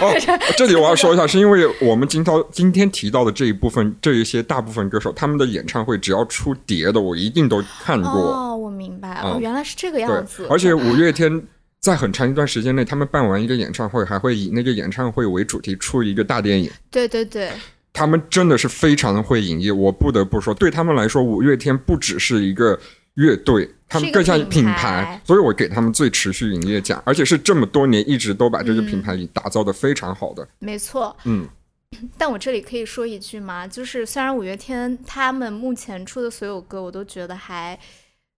[0.57, 8.11] 这里我要说一下，是因为我们今朝今天提到的这一部分这一些大部分歌手他们的演唱会只要出碟的，我一定都看过。
[8.11, 10.47] 哦，我明白了，原来是这个样子。
[10.49, 11.43] 而且五月天。
[11.81, 16.69] 在很长一段时间内，他们办完一个演唱会，还会以那个演唱会为主题出一个大电影。
[16.91, 17.51] 对对对，
[17.93, 19.71] 他们真的是非常的会营业。
[19.71, 22.77] 我不得不说，对他们来说，五月天不只是一个
[23.15, 25.21] 乐队，他们更像品牌。
[25.25, 30.47] 所以我给他们最持续营业奖，而且是这么多年一直都把这个品牌打造的非常好的。
[30.59, 31.49] 没错，嗯。
[32.19, 33.67] 但我这里可以说一句吗？
[33.67, 37.79] 就是虽然五月天他们目前出的所有歌，我都觉得还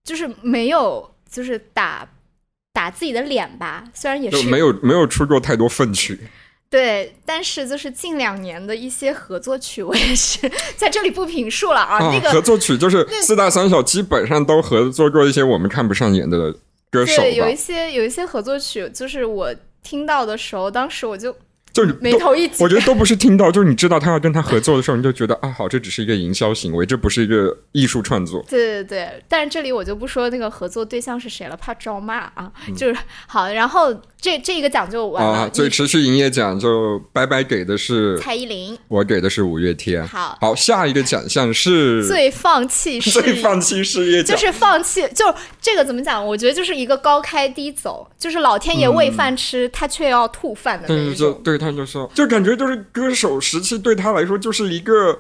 [0.05, 2.09] 就是没有就是打。
[2.73, 6.17] 打自己的脸吧，虽然也是没有没有出过太多粪曲，
[6.71, 11.99] 对，但是就是近两年的一些合作曲，我也是 在这里不评述了啊。
[11.99, 16.55] 那个合作曲就是四大三小基本上都合作过一些我们看不上眼的
[16.91, 19.53] 歌手对，有一些有一些合作曲，就是我
[19.83, 21.37] 听到的时候，当时我就。
[21.73, 28.45] 就是眉头一紧，我觉得都不是听到，就是你知道他要跟他合作的时候，你就觉得啊，好，这只是一个营销行为，这不是一个艺术创作。
[28.49, 32.51] 对对对，但是这里我就不说那个合作对象是谁了，怕招骂啊。
[32.77, 32.97] 就是
[33.29, 35.49] 好，然后这这一个奖就完了。
[35.51, 40.07] 最持续营业奖就白白给的是蔡依林，我给的是五月天。
[40.09, 45.25] 好，好，下一个奖项是最放弃事最放弃事业奖，就是放弃，就
[45.61, 46.27] 这个怎么讲？
[46.27, 51.39] 我觉得就是一个高开低走，就是老天爷喂饭吃，他却要吐饭的那种。
[51.45, 52.31] 对，他就说，就。
[52.31, 55.19] 感觉就是歌手时期对他来说就是一个，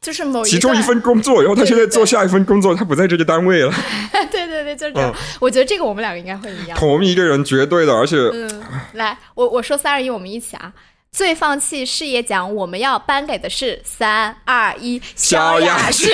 [0.00, 3.72] 就是某其中一份工作，然后他现在做下一份工作，他不在这个单位了。
[4.30, 5.14] 对对对，就是这样。
[5.40, 6.78] 我觉得这个我们两个应该会一样。
[6.78, 10.72] 同一个人，绝对的，而且，嗯，来，我我说三二一，我们一起啊！
[11.10, 16.10] 最放弃事业奖，我们要颁给的是三二一，萧亚轩。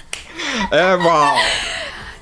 [0.70, 1.36] 哎哇！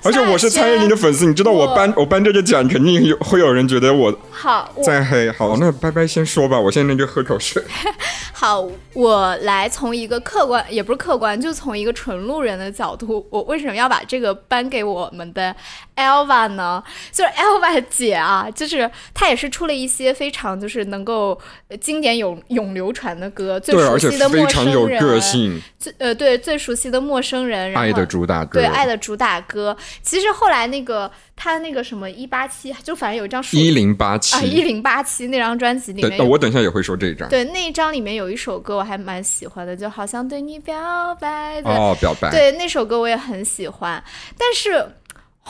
[0.09, 5.31] 而且我是蔡依林的粉丝，你知道我颁我颁这个奖，肯定有会有人觉得我好在黑。
[5.33, 7.63] 好，那拜拜，先说吧，我现在那个喝口水。
[8.33, 15.55] 好，我来从一个客观，也不是客观，就从一个纯路人的角度，我为什么要把这个颁给我们的
[15.97, 16.83] Elva 呢？
[17.13, 21.39] 就是 Elva 姐啊，就是她也是出了一些非常就是能够
[21.81, 29.77] 经典永永流传的歌，最熟悉的陌生人，最呃对最熟悉的陌生人，爱的主打歌，对爱的主打歌。
[30.03, 37.29] 其实后来那个他那个什么一八七，就反正有一张一零八七啊一零八七那张专辑里面，我等一下也会说这一张。
[37.29, 40.77] 对那一张里面有一首歌我还蛮喜欢的，就好像对你表
[41.21, 41.71] 白的。
[41.71, 42.31] 哦，表白。
[42.31, 44.03] 对那首歌我也很喜欢，
[44.37, 44.95] 但是。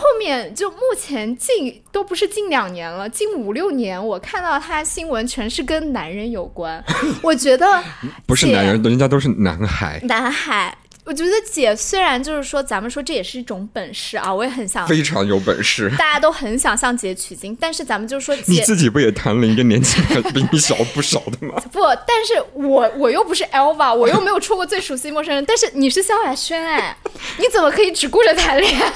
[0.00, 6.80] 后面就目前近都不是近两年了，近五六年，我看到他新闻全是跟男人有关。
[7.20, 7.66] 我觉得
[8.24, 9.98] 不是男人，人家都是男孩。
[10.04, 10.72] 男孩。
[11.08, 20.02] 我觉得姐虽然就是说，咱们说这也是一种本事啊，我也很想非常有本事，大家都很想向姐取经，但是咱们就说，你自己不也谈了一个年纪
[20.34, 21.54] 比你小不少的吗？
[21.72, 26.94] 不，但是我我又不是 Elva，我又没有出过最熟悉陌生人，但是你是萧亚轩哎，
[27.40, 28.90] 你怎么可以只顾着谈恋爱？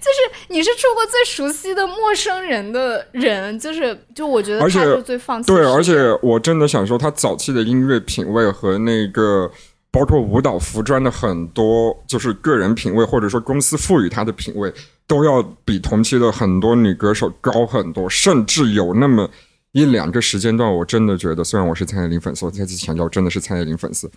[0.00, 9.50] 就是你是出过最熟悉的陌生人的人，就是就我觉得他是最放对，而且我真的想说，他早期的音乐品味和那个。
[9.92, 14.72] 包括舞蹈、服装的很多，就是个人品味，或者说公司赋予他的品味，
[15.06, 18.08] 都要比同期的很多女歌手高很多。
[18.08, 19.28] 甚至有那么
[19.72, 24.10] 一两个时间段，我真的觉得，虽然我是蔡依林粉丝，我再次强调，真的是蔡依林粉丝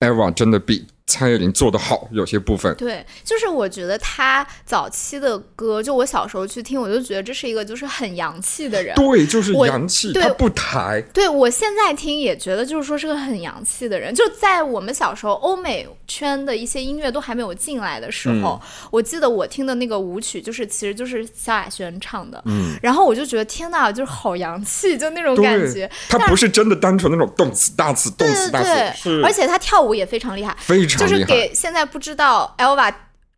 [0.00, 0.86] ，Eva 真的比。
[1.12, 11.02] 蔡依林做的好，有些部分对，就是我觉得她早期的歌，就我小时候去听，我就觉得这是一个就是很洋气的人，对，就是洋气，他不抬。
[11.12, 14.14] 对我现在听也觉得就是说是个很洋气的人。
[14.14, 18.58] 就在我们小时候，欧美圈的一些音乐都还没有进来的时候，
[18.90, 25.90] 我记得我听的那个舞曲，就是其实就是萧亚轩唱的，嗯，然后我就觉得天呐，就是好洋气，就那种感觉。
[26.08, 31.01] 他不是真的单纯那种动词大词动词大词，而且他跳舞也非常厉害，非常。
[31.02, 32.92] 就是给现在不知道 Elva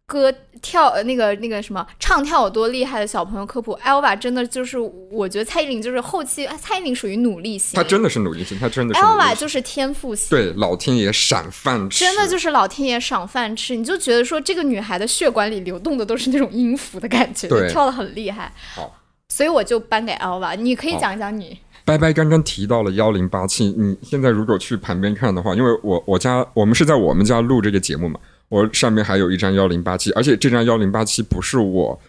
[0.07, 4.79] 歌跳那个那个什么唱跳有多厉害的小朋友科普，Elva 真的就是
[5.11, 18.95] 我觉得蔡依林就是后期蔡依林属于努力型，她真的是努力型，她真的是 Elva 就是天赋型，对老天爷赏饭吃，真的就是老天爷赏饭吃，你就觉得说这个女孩的血管里流动的都是那种音符的感觉，跳的很厉害，好，
[19.29, 21.59] 所以我就颁给 Elva，你可以讲一讲你。
[21.85, 28.19] 拜拜，刚刚提到了幺零八七，你现在如果去旁边看的话，因为我我家我们是在我们家录这个节目嘛，
[28.49, 32.01] 我上面还有一张幺零八七，而且这张幺零八七不是我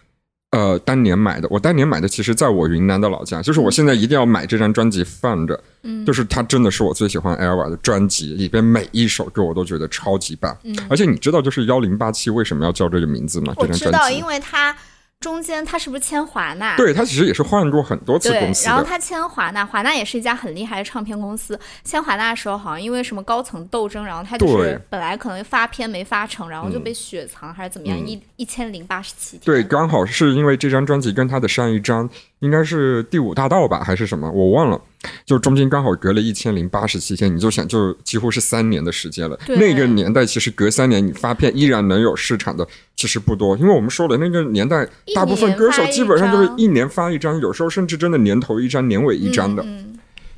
[0.52, 13.52] 呃当年买的，我当年买的其实在我云南的老家，就是我现在一定要买这张专辑放着，嗯，就是它真的是我最喜欢 Elva 的专辑里边每一首歌我都觉得超级棒，嗯，而且你知道就是幺零八七为什么要叫这个名字吗？
[13.56, 14.74] 我知道，因为它。
[15.26, 16.76] 中间他是不是签华纳？
[16.76, 18.64] 对他其实也是换过很多次公司。
[18.64, 21.58] 然后他签华纳，华纳也是一家很厉害的唱片公司。
[21.82, 29.42] 签华纳的时候，好像因为什么高层斗争，然后他就是本来可能发片没发成，然后就被雪藏还是怎么样，一一千零八十七天。
[29.44, 32.08] 对，刚好是因为这张专辑跟他的上一张
[32.38, 34.80] 应该是《第五大道》吧，还是什么，我忘了。
[35.24, 39.38] 就中间刚好隔了一千零八十七天，你就想，就几乎是三年的时间了。
[39.46, 43.56] 那个年代其实隔三年你发片依然能有市场的，其实不多。
[43.56, 49.64] 因为我们说的那个年代，大部分歌手基本上就是一年发一张，有时候甚至真的年头一张，年尾一张的。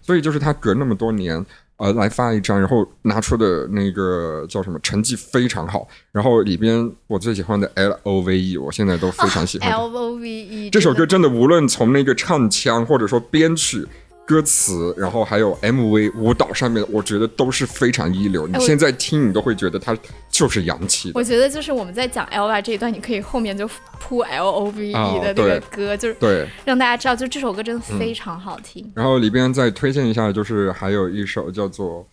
[0.03, 1.45] 所以就是他隔那么多年，
[1.77, 5.87] 呃，来发一张，然后拿出的那个叫什么成绩非常好。
[6.13, 13.87] 然后里边我最喜欢的 L O V E，我现在都非常喜欢 L O V E 这首歌，真的无论从那个唱腔或者说编曲。
[14.29, 18.47] 歌词，然后还有 MV 舞蹈上面，我觉得都是非常一流。
[18.47, 19.97] 你现在听，你都会觉得它
[20.31, 21.11] 就是洋气。
[21.15, 23.67] 我觉得就是我们在讲 L Y 这一段，你可以后面就
[23.99, 28.93] 铺 L O V E 的那个歌，就是对，让大家知道，就这首歌真的非常好听。
[28.95, 32.07] 然后里边再推荐一下，就是还有一首叫做……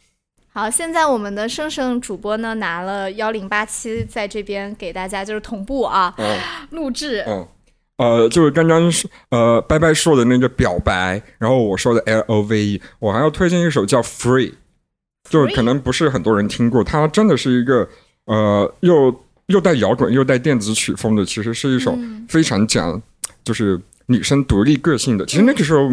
[0.53, 6.15] 好，现在我们的盛盛主播呢拿了幺零八七，在这边给大家就是同步啊
[6.69, 7.25] 录制。
[7.97, 14.51] 呃，就是刚刚是呃，拜拜说的那个表白，然后我说的 L O V E，我还要推荐一首叫 Free，
[15.29, 17.87] 就是可能不是很多人听过，它真的是一个
[18.25, 23.01] 呃，又又带摇滚又带电子曲风的，其实是一首非常讲
[23.45, 25.25] 就是女生独立个性的。
[25.25, 25.89] 其实那个时候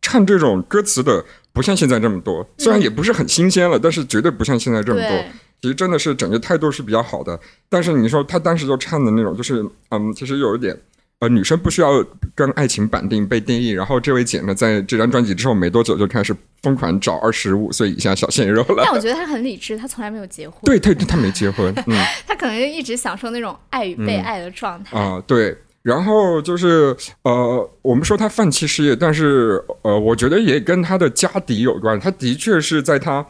[0.00, 5.24] 唱这种歌词的不像现在这么多，虽然也不是很新鲜了，但是绝对不像现在这么多。
[5.60, 7.38] 其实真的是整个态度是比较好的。
[7.68, 10.74] 但是你说他当时就唱的那种，就是嗯，其实有一点。
[11.20, 13.70] 呃，女生不需要跟爱情绑定被定义。
[13.70, 18.84] 然后这位姐呢，在这张专辑之后没多久就开始疯狂找二十五岁以下小鲜肉了。
[18.84, 20.60] 但我觉得她很理智，她从来没有结婚。
[20.62, 25.20] 对，她她没结婚，嗯， 她可能就一直享受那种爱与被爱的状态啊。
[25.26, 31.98] 对，然后就是呃，我们说她放弃事业，但是呃，我觉得也跟她的家底有关。
[31.98, 33.26] 她的确是在她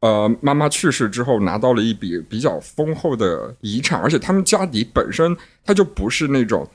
[0.00, 6.68] 呃妈妈去世之后拿到了一笔比较丰厚的遗产，而且他们家底本身他就不是那种。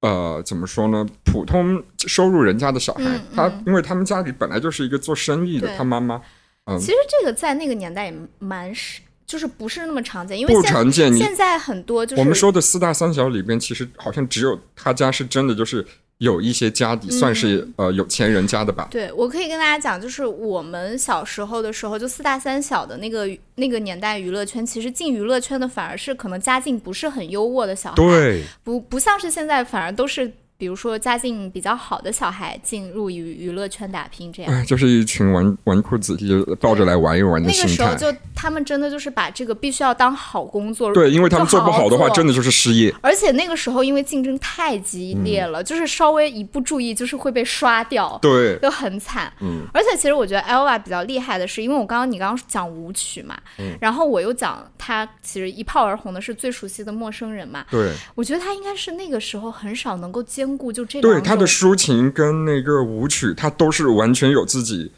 [0.00, 1.06] 呃，怎么说呢？
[1.24, 6.20] 普通收入人家的小孩，他因为他们家里本来就是一个做生意的，他妈妈。
[6.66, 11.16] 嗯，其实这个在那个年代也蛮是，就是不是那么常见，因为不常见。
[11.16, 15.84] 现在很多就是我们说的四大三小里边，其实好像只有他家是真的，就是
[16.18, 17.74] 有一些家底，算是嗯。
[17.76, 18.88] 呃有钱人家的吧。
[18.90, 34.54] 对，我可以跟大家讲，就是我们小时候的时候，就四大三小的那个那个年代，娱乐圈其实进娱乐圈的反而是可能家境不是很优渥的小孩，对，不不像是现在，反而都是比如说家境比较好的小孩进入娱娱乐圈打拼这样。
[34.54, 37.68] 哎，就是一群纨纨绔子弟，就抱着来玩一玩的那心态。
[37.92, 42.36] 个时候就他们真的就是把这个必须要当好工作，对，因为他们做不好的话，真的。
[42.36, 42.94] 就是失业。
[43.00, 49.32] 而且那个时候因为竞争太激烈了，就是稍微一不注意就是会被刷掉，对，就很惨。
[49.40, 64.92] 嗯，而且其实我觉得 Elva 比较厉害的是，因为我刚刚你刚刚讲舞曲嘛，嗯然后我又讲他其实一炮而红的是最熟悉的陌生人嘛，对，我觉得他应该是那个时候很少能够兼顾就这对，他的抒情跟那个舞曲，他都是完全有自己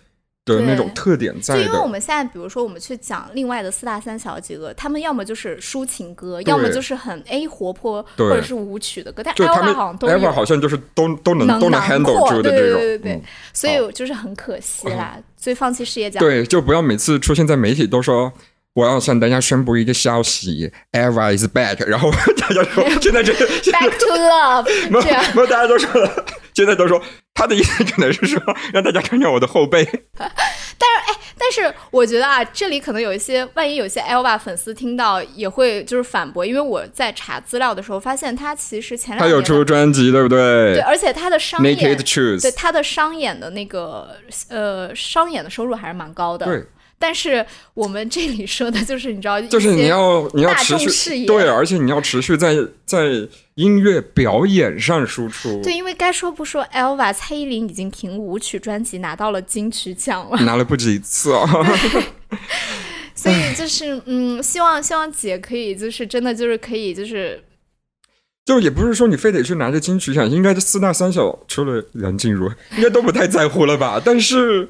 [0.44, 1.86] 的那种特点在的就因为我。
[1.86, 12.80] 们现在，比如说我们去讲另外的四大三小几个，他们要么就是抒情歌，要么就是很 A 活泼或者是舞曲的歌，但就他 Elva 们好像都 Eva，好像就是都都能能都能 handle 住的对对这种。
[12.80, 13.22] 对对对嗯
[13.52, 16.20] 所以就是很可惜啦，所以放弃事业奖。
[16.22, 18.32] 对，就不要每次出现在媒体都说。
[18.78, 21.84] 我要向大家宣布一个消息，Eva is back。
[21.84, 25.04] 然后大家说现在这个 Back to love， 没有。
[25.34, 26.24] 没有，大家都说了，
[26.54, 27.02] 现在都说
[27.34, 28.40] 他的意思可能是说
[28.72, 29.84] 让大家看看我的后背。
[30.16, 44.08] 但是哎，但是我觉得啊，这里可能有一些，万一有些 Elva 粉丝听到也会就是反驳，因为我在查资料的时候发现他其实前两年他有出专辑，对不对，对而且他的商演对 Truth，他的商演的那个
[44.48, 46.46] 呃商演的收入还是蛮高的。
[46.46, 46.64] 对，
[46.98, 47.44] 但是
[47.74, 61.46] 我们这里说的就是你知道， 就是你要你要持续对，而且你要持续在在音乐表演上输出，对，因为该说不说，Elva 蔡依林已经凭舞曲专辑拿到了金曲奖了，拿了不止一次啊。
[63.14, 67.42] 所以就是嗯，希望希望姐可以就是真的就是可以就是
[68.44, 74.00] 就也不是说你非得去拿着金曲奖，应该这四大三小除了梁静茹，应该都不太在乎了吧？
[74.04, 74.68] 但是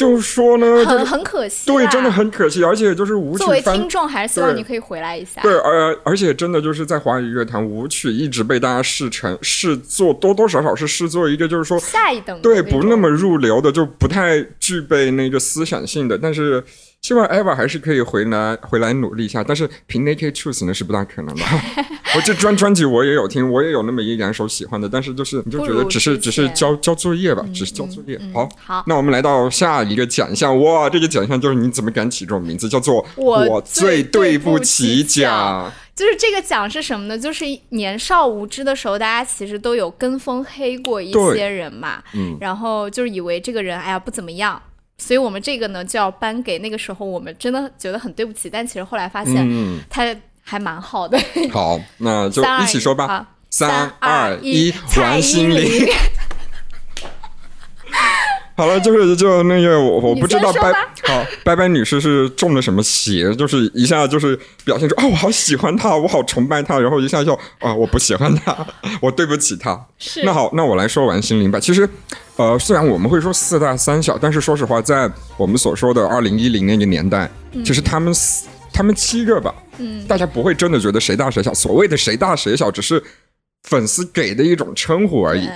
[0.00, 2.10] 就是说呢，就很是很可惜，对，真的。
[2.10, 5.40] 很可惜，而且就是舞曲作为听众，还是希望对你可以回来一下。
[5.42, 16.18] 对，而而且真的就是在华语乐坛，舞曲一直被大家视成视作多多少少是视作一个就是说下一等对不那么入流的，就不太具备那个思想性的。
[16.18, 16.62] 但是
[17.02, 21.42] 希望 Eva 还是可以回来回来努力一下，但是凭 Naked Truth 呢是不大可能的。
[22.14, 28.20] 我这专专辑我也有听，我也有那么一两首喜欢的，但是就是你就觉得只是只是交交作业吧，只是交作业。
[28.34, 35.72] 好，好，那我们来到下一个奖项，哇，这个奖项就是你怎么敢起这种名字，叫做我最最对不不起奖。
[35.94, 37.18] 就是这个奖是什么呢？
[37.18, 44.60] 就是年少无知的时候，大家其实都有跟风黑过一些人嘛，嗯然后就是以为这个人哎呀不怎么样。
[45.00, 50.04] 所以我们这个呢，就要颁给那个时候我们真的觉得很对不起，但其实后来发现嗯，他
[50.42, 51.18] 还蛮好的。
[51.50, 53.26] 好，那就一起说吧。
[53.48, 55.88] 三二一，蔡依王心凌。
[58.56, 60.70] 好了，就是就那个我我不知道拜
[61.04, 68.54] 好拜拜女士是中了什么邪，就是一下就是表现出啊我好喜欢她，我好崇拜她，然后一下就啊我不喜欢她，
[69.00, 69.86] 我对不起她。
[69.98, 71.58] 是那好，那我来说完心凌吧。
[71.58, 71.88] 其实，
[72.40, 77.30] 呃，虽然我们会说四大三小，但是说实话，在我们所说的二零一零那个年代，
[77.62, 81.52] 其实他们四他们七个吧，嗯，大家不会真的觉得谁大谁小。
[81.52, 83.02] 所谓的谁大谁小，只是
[83.64, 85.46] 粉丝给的一种称呼而已。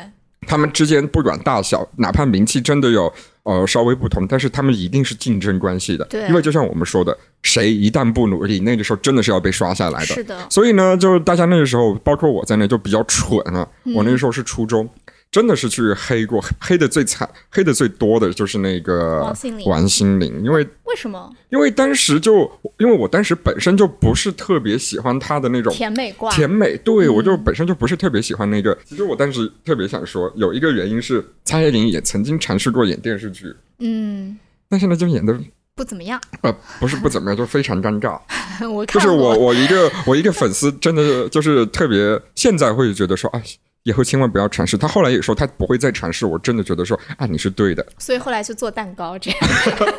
[0.46, 3.10] 他们之间不管大小，哪怕名气真的有
[3.44, 6.04] 呃稍微不同，但是他们一定是竞争关系的。
[6.04, 10.06] 对因为就像我们说的，谁一旦不努力，那个时候真的是要被刷下来的。
[10.06, 13.66] 是的，所以呢，就大家那个时候，包括我在内，就比较蠢啊。
[13.84, 14.86] 嗯我那个时候是初中，
[15.34, 19.20] 真的是去黑过，黑的最惨、黑的最多的就是那个
[19.66, 26.30] 王心凌因为为什么因为当时就因为我当时本身就不是特别喜欢她的那种甜美挂？
[26.30, 28.78] 甜美，对、嗯我就本身就不是特别喜欢那个。
[28.84, 35.36] 其实我当时特别想说，有一个原因是蔡依林也曾经尝试过演电视剧，嗯，但是呢，就演的
[35.74, 36.20] 不怎么样。
[36.42, 38.20] 呃不是不怎么样，就非常尴尬。
[38.72, 43.42] 我就是我，我一个我一个粉丝，真的就是特别，现在会觉得说啊。
[43.84, 44.76] 以后千万不要尝试。
[44.76, 46.26] 他后来也说他不会再尝试。
[46.26, 47.86] 我真的觉得说啊，你是对的。
[47.98, 49.40] 所以后来就做蛋糕这样。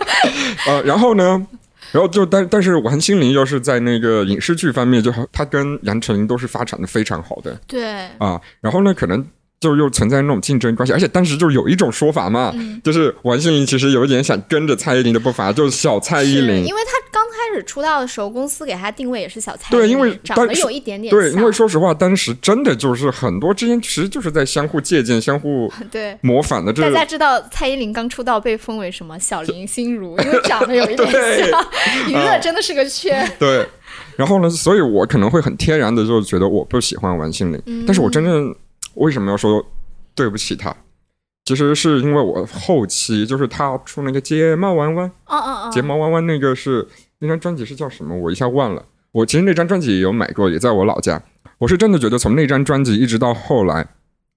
[0.67, 1.47] 呃，然后呢，
[1.91, 7.59] 然后就但但是王心凌又是在那个影视剧方面，就她跟杨丞琳都是发展的非常好的。
[7.67, 9.25] 对，啊，然后呢，可能
[9.59, 16.75] 就又存在那种竞争关系，而且当时就有一种说法嘛，嗯就是王心凌其实有一点想跟着蔡依林的步伐，就是小蔡依林因。
[16.75, 26.17] 为她刚开始出道的时候，公司给她定位也是小蔡依林，对因为长得有一点点对，因为说实话，当时真的就是很多之间其实就是在相互借鉴、相互 对。
[26.21, 26.71] 模仿的。
[26.73, 31.65] 这大家知道蔡依林刚出道被封为什么小林心如， 因为长得有一点像，
[32.09, 33.27] 娱乐真的是个圈。
[33.39, 33.65] 对，
[34.17, 38.53] 然后呢，所以我可能会很天然的就觉得我不喜欢王心凌，嗯但是我真正
[38.95, 39.65] 为什么要说
[40.13, 40.75] 对不起他。
[41.45, 45.11] 其实是因为我后期就是他出那个睫毛弯弯，
[45.71, 46.87] 睫毛弯弯那个是
[47.19, 48.17] 那张专辑是叫什么？
[48.17, 48.83] 我一下忘了。
[49.11, 51.21] 我其实那张专辑也有买过，也在我老家。
[51.59, 53.87] 我是真的觉得从那张专辑一直到后来，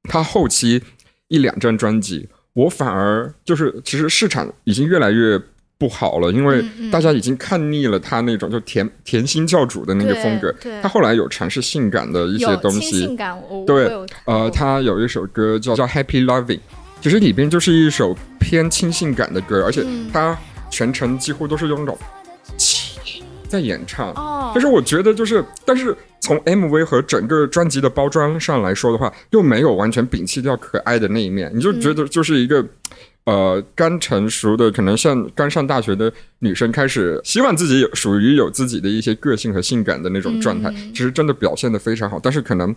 [0.05, 0.83] 他后期
[1.29, 5.41] 一两张专辑，我反而就是其实市场已经越来越
[5.79, 6.61] 不好了，因为
[6.91, 10.53] 大家已经看腻了他那种就甜甜心教主的那个风格。
[10.61, 13.89] 对，他后来有尝试性感的一些东西轻性，感，我对
[14.25, 16.59] 呃，他有一首歌叫叫 Happy Loving，
[17.01, 20.37] 其实里边就是一首偏轻性感的歌，而且嗯他
[20.69, 21.97] 全程几乎都是用那种
[22.57, 24.11] 气在演唱。
[24.15, 32.67] 哦，但是我觉得就是，但是从 MV 和整个专辑的包装上来说的话，又没有完全摒弃掉可爱的那一面，你就觉得就是一个。
[33.29, 42.19] 呃，刚成熟的，可能像刚上大学的女生，开始希望自己有属于有自己的一些个性和性感的那种状态，嗯其实真的表现的非常好。
[42.19, 42.75] 但是可能，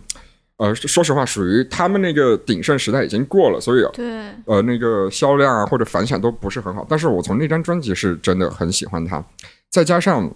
[0.58, 4.04] 呃，说实话，属于他们那个鼎盛时代已经过了，所以对，
[4.44, 6.86] 呃，那个销量啊或者反响都不是很好。
[6.86, 9.24] 但是我从那张专辑是真的很喜欢他，
[9.70, 10.30] 再加上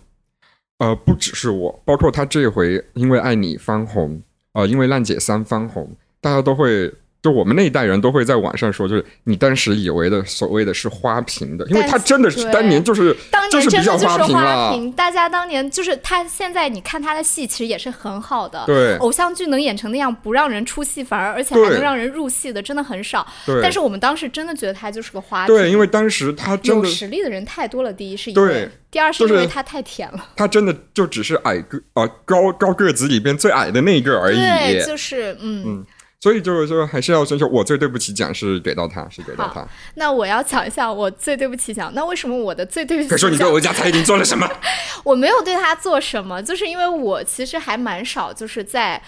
[0.78, 4.22] 呃，不只是我，包括他这回因为爱你翻红，
[4.54, 6.90] 呃，因为烂姐三翻红，大家都会。
[7.27, 18.62] 就我们那一代人都会在网上说，就是你当时以为的所谓的是花瓶的，因为但他真的是当年就是当年真的就是花瓶了，大家当年就是他现在你看他的戏，其实也是很好的。
[18.64, 23.27] 对偶像剧能演成那样，不让人出戏，反而而且还能让人入戏的，真的很少。
[23.45, 25.57] 对但是我们当时真的觉得他就是个花瓶。
[25.57, 27.93] 对，因为当时他真有的实力的人太多了。
[27.93, 30.29] 第一是因对为，第二是因为他太甜了。
[30.37, 34.37] 他真的就只是矮个啊、高高个子里边最矮的那一个而已。
[34.37, 35.87] 对，就是嗯嗯
[36.18, 39.66] 所以就是说还是要遵守，我最对不起奖是给到他，是给到他。
[39.94, 41.92] 那我要讲一下我最对不起奖。
[41.94, 44.48] 那为什么我的最对不起可以说你对我家蔡依林做了什么？
[45.04, 49.00] 我没有对他做什么，就是因为我其实还蛮少，就是在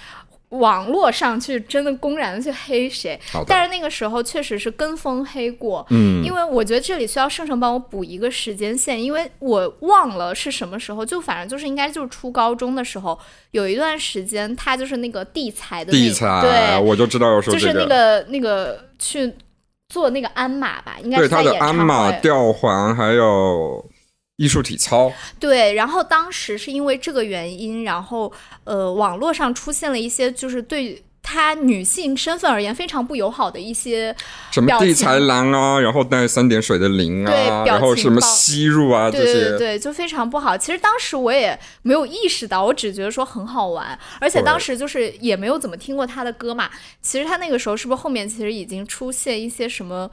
[0.50, 5.86] 网络上去真的公然的去黑谁，但是那个时候确实是跟风黑过。
[5.90, 6.24] 嗯。
[6.24, 13.18] 因为我觉得这里需要盛盛帮我补一个时间线，因为我忘了是什么时候，就反正就是应该就是初高中的时候，
[13.52, 19.32] 有一段时间他就是那个地才的地才，对，我就知道要说就是那个那个去
[19.88, 21.74] 做那个鞍马吧，应该对是他的鞍。
[21.74, 23.82] 马吊环还有
[24.38, 28.32] 艺术体操，对，然后当时是因为这个原因，然后
[28.62, 34.14] 呃，网络上出现了一些就是对她女性身份而言非常不友好的一些
[34.52, 40.56] 什么地才郎啊，然后带三点水的零啊，然后什么吸入啊这对对些，对，就非常不好。
[40.56, 46.70] 其实当时我也没有意识到，我只觉得说很好玩，而且当时就是也没有怎么听过他的歌嘛。
[47.02, 50.08] 其实他那个时候是不是后面其实已经出现一些什么？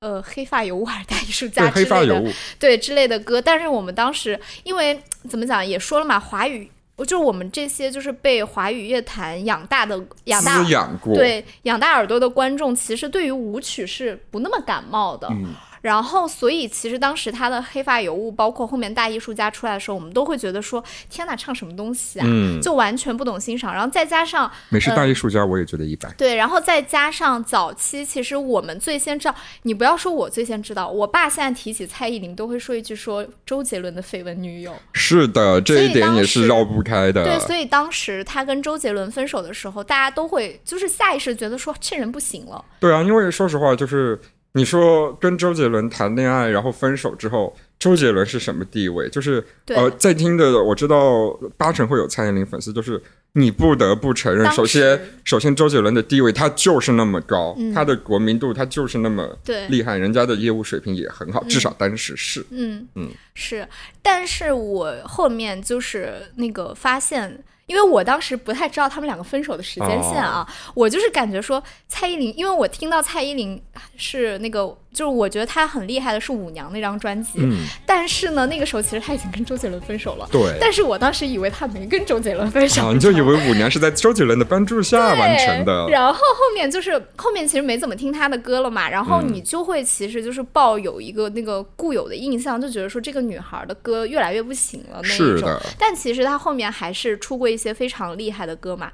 [0.00, 15.26] 呃，黑发尤物还是大艺术家之类的，对之类的歌，但是我们当时因为怎么讲也说了嘛，华语就是我们这些就是被华语乐坛养大的养大养过，对养大耳朵的观众，其实对于舞曲是不那么感冒的。
[15.32, 22.24] 嗯然后，所以其实当时他的黑发尤物，包括后面大艺术家出来的时候，我们都会觉得说：天哪，唱什么东西啊？
[22.28, 23.72] 嗯，就完全不懂欣赏。
[23.72, 34.74] 然后再加上美式大艺术家我也觉得一般，对，然后再加上早期，其实我们最先知道，你不要说我最先知道，我爸现在提起蔡依林都会说一句说周杰伦的绯闻女友。
[34.92, 37.24] 是的，这一点也是绕不开的。
[37.24, 42.64] 对，所以当时他跟周杰伦分手的时候，大家都会就是下意识觉得说这人不行了。
[42.80, 44.20] 对啊，因为说实话，就是
[44.52, 49.08] 你说跟周杰伦谈恋爱，然后分手之后，周杰伦是什么地位？
[49.08, 53.00] 就是呃，在听的我知道八成会有蔡依林粉丝，就是
[53.34, 59.38] 你不得不承认，首先首先周杰伦的地位他就是那么高，嗯他的国民度他就是那么
[59.68, 62.44] 厉害，人家的业务水平也很好，至少当时是。
[62.50, 63.68] 嗯嗯是，
[64.02, 67.44] 但是我后面就是那个发现。
[67.68, 70.72] 因为我当时不太知道他们两个分手的时间线啊，哦。
[70.74, 73.62] 我就是感觉说蔡依林，因为我听到蔡依林
[73.96, 80.56] 是那个，就是我觉得她很厉害的是《舞娘》那张专辑，嗯，但是呢，那个时候其实她已经跟周杰伦分手了，对。
[80.60, 95.26] 但是我当时以为她没跟周杰伦分手，啊，你就以为舞娘是在周杰伦的帮助下完成的，然后后面就是后面其实没怎么听她的歌了嘛，然后嗯你就会其实就是抱有一个那个固有的印象，就觉得说这个女孩的歌越来越不行了那一种。
[95.26, 95.60] 是的。
[95.78, 98.90] 但其实她后面还是出过一些非常厉害的歌嘛。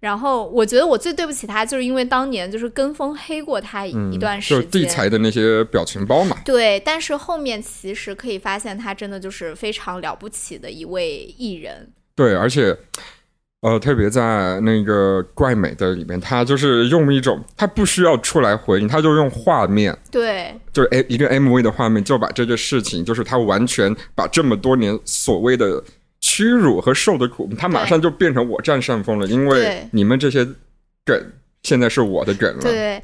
[0.00, 4.66] 然后我觉得我最对不起他，就是因为当年就是跟风黑过他一,、段时就是。
[4.66, 11.90] 地才的那些表情包嘛，对，但是后面其实可以发现，他真的就是非常了不起的一位艺人。
[12.14, 12.76] 对，而且，
[13.62, 25.82] 呃，特别在那个怪美的里面，他就是用一种他不需要出来回应，他就用画面，对，就是 A 一个 MV 的画面，就把这个事情，就是他完全把这么多年所谓的
[26.34, 30.44] 屈辱和受的苦，他马上就变成我占上风了，因为你们这些
[31.04, 31.32] 梗
[31.62, 32.62] 现在是我的梗了。
[32.62, 33.00] 对。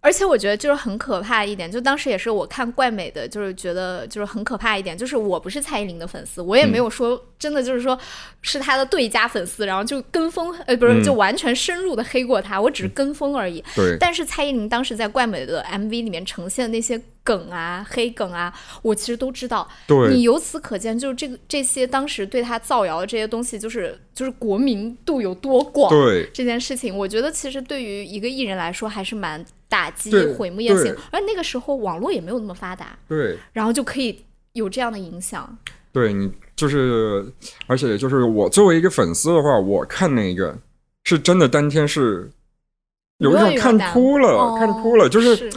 [0.00, 7.98] 而且我觉得就是很可怕一点，就当时也是我看怪美的，就是觉得就是很可怕一点，就是我不是蔡依林的粉丝，我也没有说真的就是说
[8.42, 13.64] 是她的对家粉丝，然后就跟风，呃，不是就完全深入的黑过她，我只是跟风而已。
[13.74, 13.96] 对。
[13.98, 19.68] 但是蔡依林当时在怪美的 MV 里面呈现的那些梗啊、黑梗啊，我其实都知道。
[19.88, 20.14] 对。
[20.14, 25.90] 你由此可见，就是这个这些当时对他造谣的这些东西，就是就是国民度有多广。
[25.90, 26.30] 对。
[26.32, 29.44] 这件事情，我觉得其实对于一个艺人来说，还是蛮。
[29.66, 35.58] 打击毁灭性，而那个时候网络也没有那么发达，对，然后就可以有这样的影响。
[35.90, 37.26] 对你就是，
[37.66, 40.56] 而且就是我作为一个粉丝的话，我看那个
[41.02, 42.30] 是真的，当天是
[43.18, 45.52] 有一种看哭了，看哭了，就是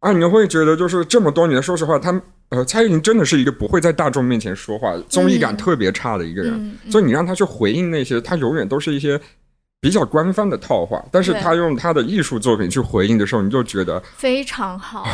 [0.00, 2.20] 啊，你会觉得就是这么多年，说实话，他
[2.50, 9.20] 呃，蔡依林真的是一个不会在大众面前说话、综艺感特别差的一个人，所以你让他去回应那些，他永远都是一些。
[9.80, 15.06] 比较官方的套话，但是他用他的艺术作品去回应的时候，你就觉得非常好。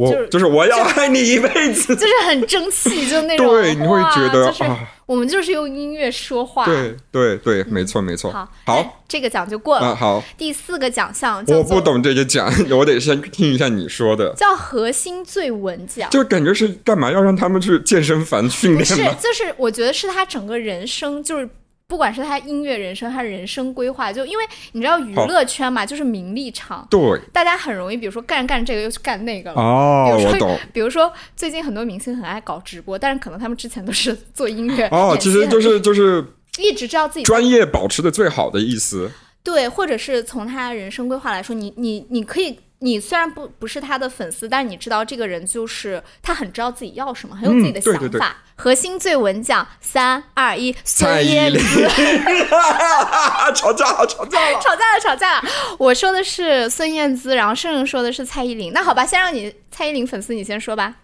[0.00, 3.46] 我就是我要爱你一辈子， 就是很争气，就那种。
[3.46, 6.64] 对，你会觉得啊，我们就是用音乐说话。
[6.64, 8.30] 对对对，没错没错。
[8.30, 9.94] 好，好，这个奖就过了。
[9.94, 14.32] 好，第四个奖项，我不懂这个奖， 我得先听一下你说的。
[14.34, 18.84] 叫核心最稳奖，就感觉是干嘛要让他们去健身房训练吗？
[18.96, 21.48] 是， 就是我觉得是他整个人生就是。
[21.90, 27.00] 不管是他音乐人生，他人生规划，就因为你知道娱乐圈嘛，就是名利场，对，
[27.32, 29.60] 大家很容易，比如说干干这个又去干那个了。
[29.60, 30.56] 哦，我懂。
[30.72, 34.86] 比如说最近很多明星很爱搞直播，但是可能他们之前都是做音乐。
[34.92, 36.24] 哦，其实就是就是
[36.58, 39.10] 一直知道自己专业保持的最好的意思。
[39.42, 42.56] 对，或者是从他人生规划来说，你你你可以。
[42.82, 48.38] 你虽然不不是他的粉丝，但是你知道这个人就是他很知道自己要什么，很有自己的想法。
[48.60, 51.88] 核心最稳奖，三二一，孙燕姿。
[53.54, 55.48] 吵架了，吵架了，吵架了，吵架了。
[55.78, 58.72] 我说的是孙燕姿，然后盛盛说的是蔡依林。
[58.74, 60.94] 那好吧，先让你蔡依林粉丝你先说吧。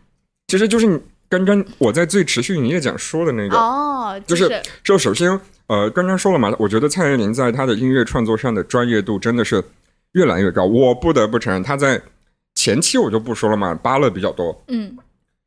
[0.48, 1.00] 其实就是你
[1.30, 9.64] 刚刚我在最持续营业奖说的那个哦，就是就首先呃刚刚说了嘛，我觉得蔡依林在她的音乐创作上的专业度真的是。
[10.12, 12.00] 越来越高，我不得不承认，她在
[12.54, 14.64] 前期我就不说了嘛，扒了比较多。
[14.68, 14.96] 嗯，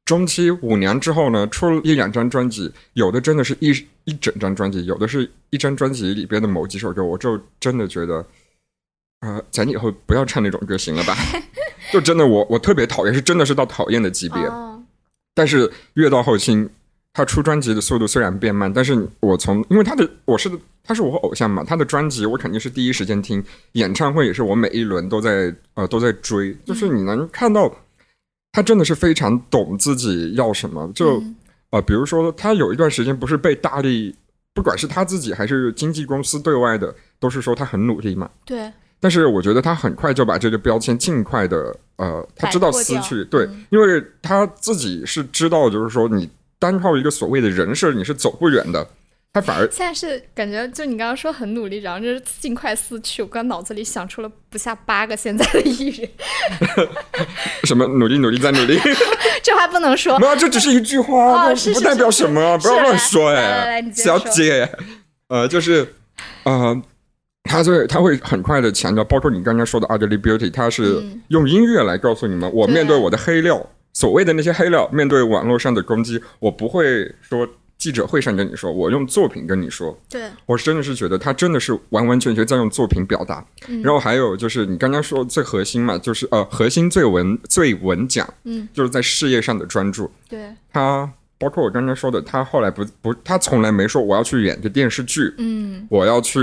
[0.10, 3.70] 中期五年之后呢，出了一两张专辑，有的真的是一
[4.06, 8.26] 一整张专辑，有的是一张专辑里边的某几首歌，我就真的觉得，
[9.20, 11.16] 呃，咱以后不要唱那种歌行了吧？
[11.94, 14.42] 就真的我我特别讨厌，是真的是到讨厌的级别。
[15.36, 16.68] 但是越到后期。
[17.12, 20.50] 他出专辑的速度虽然变慢，但是我从因为他的我是
[20.84, 23.44] 他是我偶像嘛，他的专辑我肯定是第一时间听，
[23.74, 27.70] 演唱会也是我每一轮都在呃都在追，就是你能看到
[28.52, 31.24] 他真的是非常懂自己要什么，就
[31.72, 34.16] 呃比如说他有一段时间不是被大力，
[34.54, 38.30] 不管是他自己还是经纪公司对外的，都是说他很努力嘛。
[38.46, 38.72] 对。
[39.00, 46.30] 但是我觉得他很快就把这个标签尽快的呃，他知道撕去，对，因为他自己是知道，就是说你。
[46.62, 48.86] 单靠一个所谓的人设，你是走不远的。
[49.32, 53.22] 他反而现在是感觉，就你刚刚说很努力，然后就是尽快撕去。
[53.22, 56.10] 我刚脑子里想出了不下八个现在的艺人。
[57.66, 58.80] 什么努力努力再努力？
[59.44, 60.18] 这话不能说。
[60.18, 64.68] 没有，这只是一句话，不代表什么，不要乱说哎，小姐。
[65.28, 65.94] 呃，就是
[66.44, 66.82] 呃，
[67.44, 73.64] 他会他会很快的强调，包括你刚刚说的 ugly beauty，他是用音乐来告诉你们，我面对我的黑料。
[73.92, 77.48] 所谓的那些黑料，面对网络上的攻击，我不会说
[77.80, 79.98] 记者会上跟你说，我用作品跟你说。
[80.08, 83.44] 对我真的是觉得他真的是完完全全在用作品表达。
[83.82, 90.12] 然后还有就是你刚刚说最核心嘛，就是呃核心最稳最稳讲，嗯，就是在事业上的专注。
[90.28, 96.40] 对他，包括我刚刚说的，他后来不不，他从来没说我要去演个电视剧，嗯，我要去。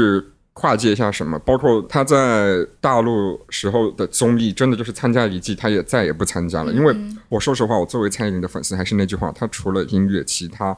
[0.58, 1.38] 跨界一下什么？
[1.40, 6.72] 包括他在大陆时候的综艺，真的就是参加一季，他也再也不参加了。
[6.72, 6.96] 因为
[7.28, 10.74] 我说实话，我作为蔡依林的粉丝，还是那句话，他除了音乐，其他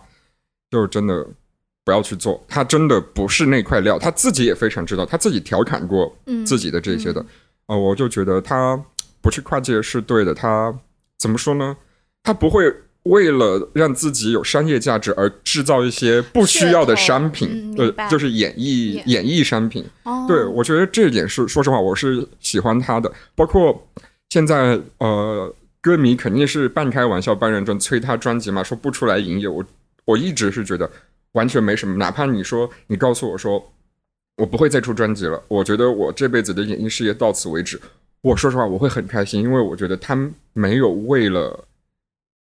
[0.70, 1.26] 就是真的
[1.84, 2.44] 不要去做。
[2.48, 6.14] 他真的不是那块料，他自己也非常知道，他自己调侃过
[6.46, 7.24] 自己的这些的。
[7.66, 8.82] 啊，我就觉得他
[9.20, 10.32] 不去跨界是对的。
[10.32, 10.74] 他
[11.18, 11.76] 怎么说呢？
[12.22, 12.72] 他不会。
[13.04, 19.82] 为了让自己有商业价值而制造一些不需要的商品，对，就是演绎演绎商品。
[20.26, 23.10] 对我觉得这一点是，说实话，我是喜欢他的。
[23.34, 23.88] 包括
[24.28, 29.48] 现在，呃，歌迷肯定是半开玩笑半认真催他专辑嘛，说不出来营业。
[29.48, 29.64] 我
[30.08, 30.90] 我一直是觉得
[31.32, 33.72] 完全没什么，哪怕你说你告诉我说
[34.36, 37.80] 我不会再出专辑了，我觉得我这辈子的演艺事业到此为止。
[38.22, 40.16] 我说实话，我会很开心，因为我觉得他
[40.52, 41.64] 没有为了。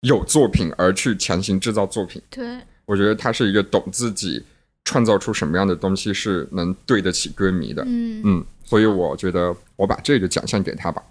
[0.02, 4.44] 有作品而去强行制造作品，对我觉得他是一个懂自己
[4.84, 7.84] 创造出什么样的东西是能对得起歌迷的。
[7.88, 11.02] 嗯嗯，所以我觉得我把这个奖项给他吧。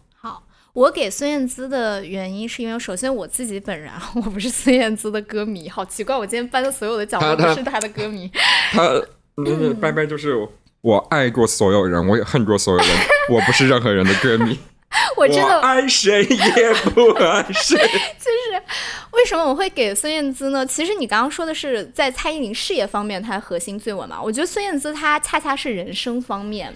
[0.75, 8.31] 好，我给孙燕姿的原因是因为，首先我自己本人我不是孙燕姿的歌迷，好奇怪，我今天颁的所有的奖都不是她的歌迷。
[8.73, 8.83] 他
[9.37, 10.35] 那个拜拜就是
[10.81, 12.89] 我爱过所有人，我也恨过所有人，
[13.31, 14.59] 我不是任何人的歌迷。
[15.17, 17.77] 我真的爱谁也不爱谁。
[18.19, 18.44] 就是
[19.15, 20.67] 为什么我会给孙燕姿呢？
[20.67, 24.21] 其实你刚刚说的是在蔡依林事业方面她核心最稳嘛。
[24.21, 26.73] 我觉得孙燕姿她恰恰是人生方面，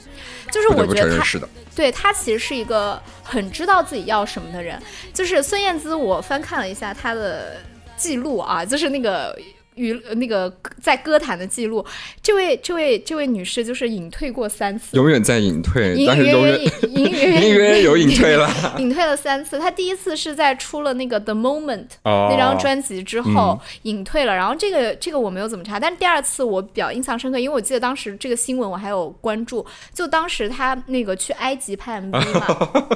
[0.50, 4.80] 就是我觉得她是的，对她其实是一个很知道自己要什么的人。
[5.12, 7.56] 就是孙燕姿，我翻看了一下她的
[7.96, 9.38] 记录啊，就是那个。
[9.78, 10.52] 与那个
[10.82, 11.84] 在歌坛的记录，
[12.20, 16.60] 这位这位这位女士就是隐退过三次，永远在隐退，但是永远
[16.90, 19.58] 隐隐约 约有隐退了，隐退了三次。
[19.58, 29.64] 她第一次是在出了那个《The Moment》那张专辑之后隐退了，然后这个这个我没有怎么查，但是第二次我比较印象深刻，因为我记得当时这个新闻我还有关注，
[29.94, 32.46] 就当时她那个去埃及拍 MV 嘛，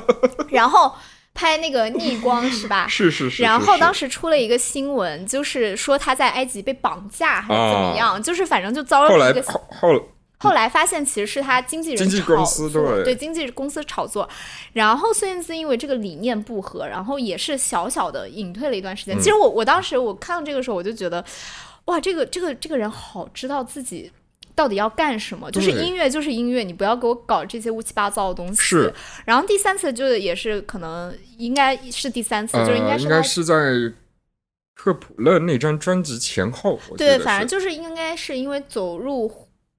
[0.50, 0.92] 然后。
[1.34, 2.86] 拍那个逆光是吧？
[2.90, 3.42] 是是是。
[3.42, 9.42] 然后当时出了一个新闻，就是说他在埃及被绑架还是怎么样，就是反正就遭了一个。
[9.42, 10.06] 后来后
[10.38, 14.28] 后来发现其实是他经纪人炒作，对经纪公司炒作。
[14.72, 19.16] 然后孙燕姿因为这个理念不合，然后也是小小的隐退了一段时间。
[19.18, 21.24] 其实我我当时我看到这个时候，我就觉得，
[21.84, 24.10] 哇，这个这个这个人好知道自己。
[24.55, 25.50] 到底要干什么？
[25.50, 28.61] 就是音乐，就是音乐，你不要给我搞这些乌七八糟的东西。
[28.61, 28.92] 是。
[29.24, 33.55] 然后第三次就也是可能应该是第三次，就是应该是应该是在
[34.76, 36.78] 特普勒那张专辑前后。
[36.98, 39.32] 对，反正就是应该是因为走入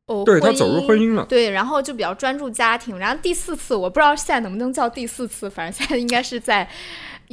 [0.07, 1.26] 哦，对他走入婚姻了。
[1.30, 2.97] 对，然后就比较专注家庭。
[2.97, 6.67] 然后第四次，我不知道现在能不能叫第四次，反正现在应该是在。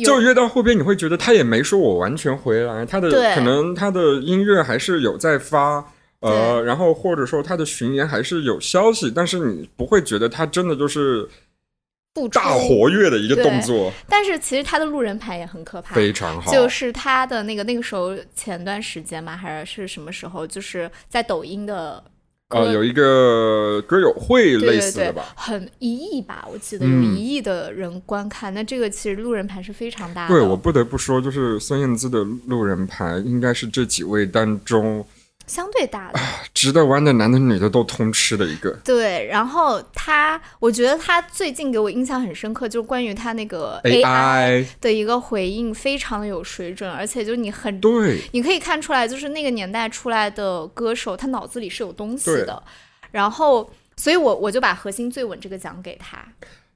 [0.05, 5.93] 就越到后边，你会觉得他也没说我完全回来，他的可能他的音乐还是有在发。
[6.21, 11.27] 呃，然后或者说他的巡演还是有消息，但是你不会觉得他真的就是
[12.31, 13.91] 大活跃的一个动作。
[14.07, 16.53] 但是其实他的路人牌也很可怕，非常好。
[16.53, 20.47] 就是他的那个那个时候前段时间嘛，还是是什么时候？
[20.47, 22.05] 就是在抖音的
[22.51, 28.53] 呃有一个歌友会类似的吧，很一亿吧，我记得有一亿的人观看。
[28.53, 30.35] 那这个其实路人牌是非常大的。
[30.35, 35.03] 对我不得不说，就是孙燕姿的路人牌应该是这几位当中。
[35.51, 36.21] 相对大的，
[36.55, 38.71] 值得玩的男的女的都通吃的一个。
[38.85, 52.63] 对，然后他，我觉得他最近给我印象很深刻，就是关于他那个 AI 的一个回应，非常的有水准，而且就是你很对，你可以看出来，就是那个年代出来的歌手，他脑子里是有东西的。
[53.11, 56.25] 然后，所以我我就把核心最稳这个奖给他。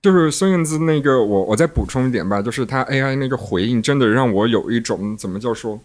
[0.02, 5.78] 就是孙燕姿那个，我我再补充一点吧，就是他 AI 那个回应，真的让我有一种怎么叫说，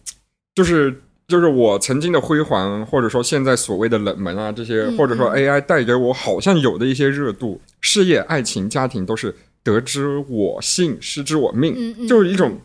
[0.55, 1.03] 就是。
[1.29, 12.59] 就是我曾经的辉煌，或者说现在所谓的冷门啊，这些或者说 AI 带给我好像有的一些热度，事业、爱情、家庭都是得之我幸，失之我命，就是一种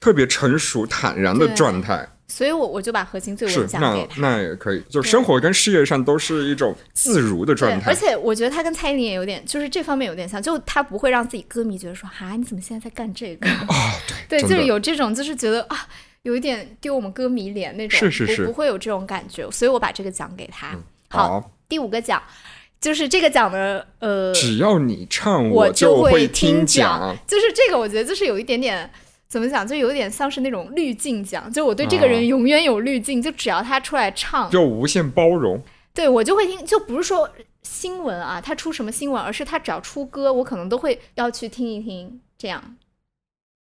[0.00, 2.08] 特别成熟坦然的状态。
[2.28, 4.20] 所以，我我就把核心最稳讲给他。
[4.20, 7.90] 那那也可以，就生活跟事业上都是一种自如的状态。
[7.90, 13.92] 而且，我觉得他跟蔡依林也有点，就是这方面有点像，就他不会让自己歌迷觉得说啊，你怎么现在在干这个啊？
[14.28, 15.86] 对， 对，就是有这种，就是觉得啊。
[16.26, 20.76] 有一点丢我们歌迷脸那种，是是是，不会有这种感觉，所以我把这个奖给他。
[21.08, 22.20] 好，第五个奖
[22.80, 27.16] 就是这个奖的呃，只要你唱，我就会听讲。
[27.28, 28.90] 就是这个，我觉得就是有一点点
[29.28, 35.62] 怎么讲，就有点像是那种滤镜奖，就我对这个人永远有滤镜，就只要他出来唱，就无限包容。
[35.94, 37.30] 对我就会听，就不是说
[37.62, 42.20] 新闻啊，他出什么新闻，而是他只要出歌，我可能都会要去听一听。
[42.36, 42.76] 这样，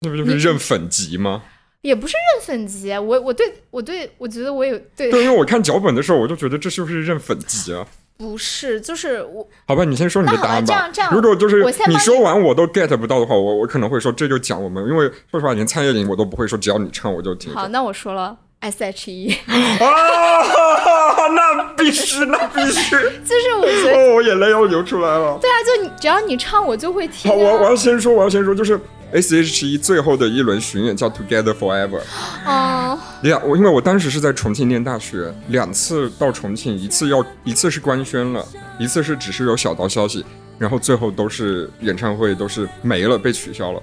[0.03, 1.43] 那不就是认粉级吗？
[1.83, 7.87] 也不是认粉级，我我对我对我觉得我有对，对，因为我看脚本的时候，我就觉得这是不是认粉级啊。
[8.19, 9.49] 不是，就是我。
[9.67, 10.67] 好吧，你先说你的答案吧。
[10.67, 17.53] 这样这样，如果就是你说完我都 get 不到的话，我我可能会说这就讲我们，因为说实话，连蔡依林我都不会说，只要你唱我就听。
[17.53, 19.37] 好，那我说了 S H E。
[19.47, 22.97] 啊， 那必须，那必须。
[23.25, 25.39] 就是我觉得，我眼泪要流出来了。
[25.41, 27.31] 对啊，就你只要你唱，我就会听。
[27.31, 28.81] 好，我我要先说，我要先说，就是。
[29.15, 32.01] S.H.E 最后的一轮巡演叫 Together Forever。
[32.47, 38.43] 哦，两我因为我当时是在重庆念大学，两次到重庆，一次要一次是官宣了，
[38.79, 40.25] 一次是只是有小道消息，
[40.59, 43.83] 然后最后都是演唱会都是没了，被取消了。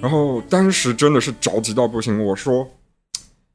[0.00, 2.66] 然后当时真的是着急到不行，我说，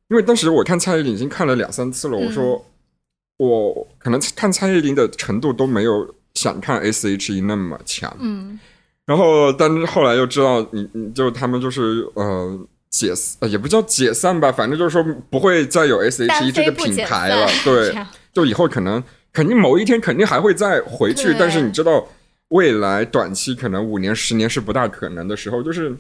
[0.10, 2.66] 因为当时我看蔡依林已经看了两三次了，我说
[3.38, 8.16] 我可能看蔡依林的程度都没有想看 S.H.E 那么强。
[8.20, 8.60] 嗯。
[9.06, 17.96] 然后，但是后来又知道，你你就他们就是呃解呃也不叫解散吧，反正就是说不会再有 S H E 这个品牌 了，对，
[18.34, 22.08] 就以后可能肯定某一天肯定还会再回去，但是你知道
[22.48, 25.96] 未来短期可能五年、十年是不大可能的时候，就是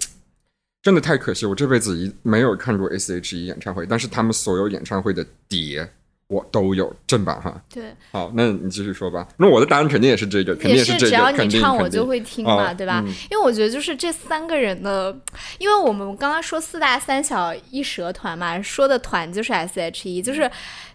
[0.85, 1.47] 真的太可惜。
[1.47, 5.89] 我这辈子一没有看过 S.H.E 演唱会，但是他们所有演唱会的碟
[6.27, 7.59] 我都有正版哈。
[7.73, 9.27] 对，好，那你继续说吧。
[9.37, 13.01] 那我的答案肯定也是这个，肯定也是这个，只要你唱我就会听嘛，哦对吧？
[13.03, 15.17] 嗯因为我觉得就是这三个人的，
[15.57, 20.49] 因为我们刚刚说四大三小一蛇团嘛，说的团就是 S.H.E，就是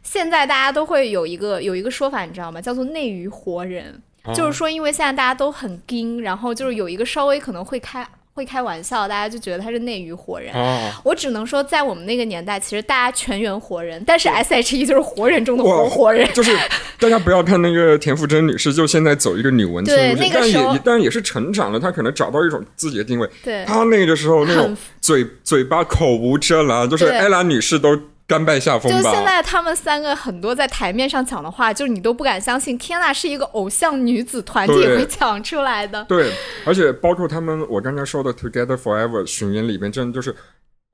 [0.04, 2.60] 现在大家都会有一个有一个说法，你知道吗？
[2.60, 8.08] 叫做内娱活人，哦就是说因为现在大家都很盯，然后就是有一个稍微可能会开
[8.40, 10.50] 会开玩笑，大家就觉得他是内娱活人。
[10.54, 16.26] 哦，我只能说，在我们那个年代，其实大家全员活人，但是 S.H.E 就是活人中的活活人。
[16.32, 16.56] 就是
[16.98, 23.28] 大家不要看那个田馥甄女士，就现在走一个女文青对路线，但也但也是成长了，她可能找到一种自己的定位。
[23.44, 27.94] 对，她那个时候那种嘴嘴巴口无遮拦，就是艾拉女士都
[28.30, 29.02] 甘拜下风吧。
[29.02, 36.04] 就现在他们三个很多在台面上讲的话，就是你都不敢相信，天呐，是一个偶像女子团体对会讲出来的。
[36.04, 36.32] 对，
[36.64, 40.32] 而且包括他们，我刚才说的 Together Forever 巡演里面，真的就是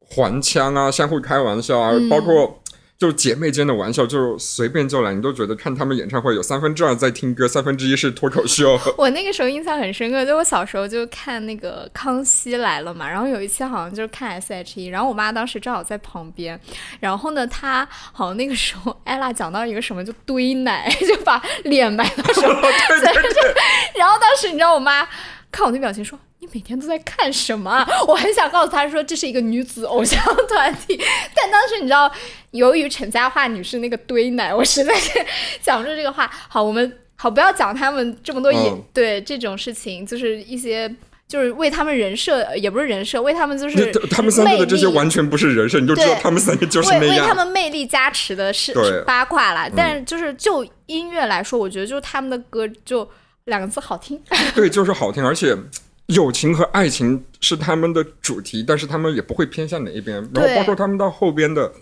[0.00, 2.62] 还枪啊，相互开玩笑啊，嗯包括
[2.98, 8.78] 就姐妹间的玩笑，就随便就来，你都觉得看他们演唱会有三分之二在听歌，三分之一是脱口秀。
[8.96, 16.58] 我那个时候印象很深刻，就我小时候就看那个《康熙来了》嘛，然后有一期好像就是看 S.H.E，然后我妈当时正好在旁边，
[16.98, 23.54] 然后呢，她好像那个时候艾拉讲到一个什么就堆奶， 就把脸埋到手， 对对对，
[23.98, 25.06] 然后当时你知道我妈
[25.52, 26.18] 看我那表情说。
[26.46, 27.86] 你每天都在看什么啊？
[28.06, 30.98] 我很想告诉他说这是一个女子偶像团体，
[31.34, 32.10] 但当时你知道，
[32.52, 35.12] 由于陈嘉桦女士那个堆奶，我实在是
[35.60, 36.30] 讲不出这个话。
[36.48, 40.88] 好，我们好不要讲他们这么多也、嗯对这种事情，就是一些
[41.28, 47.10] 就是为他们人设，呃也不是人设，为他们就是他们三个的这些完全不是人设，你就知道他们三个就是为。
[47.10, 49.68] 为他们魅力加持的是八卦啦。
[49.74, 53.08] 但是就是就音乐来说，我觉得就是他们的歌就
[53.44, 54.20] 两个字好听。
[54.54, 55.56] 对，就是好听，而且
[56.06, 60.16] 友情和爱情是他们的主题，但是他们也不会偏向哪一边。
[60.34, 61.72] 然后对包括他们到后边的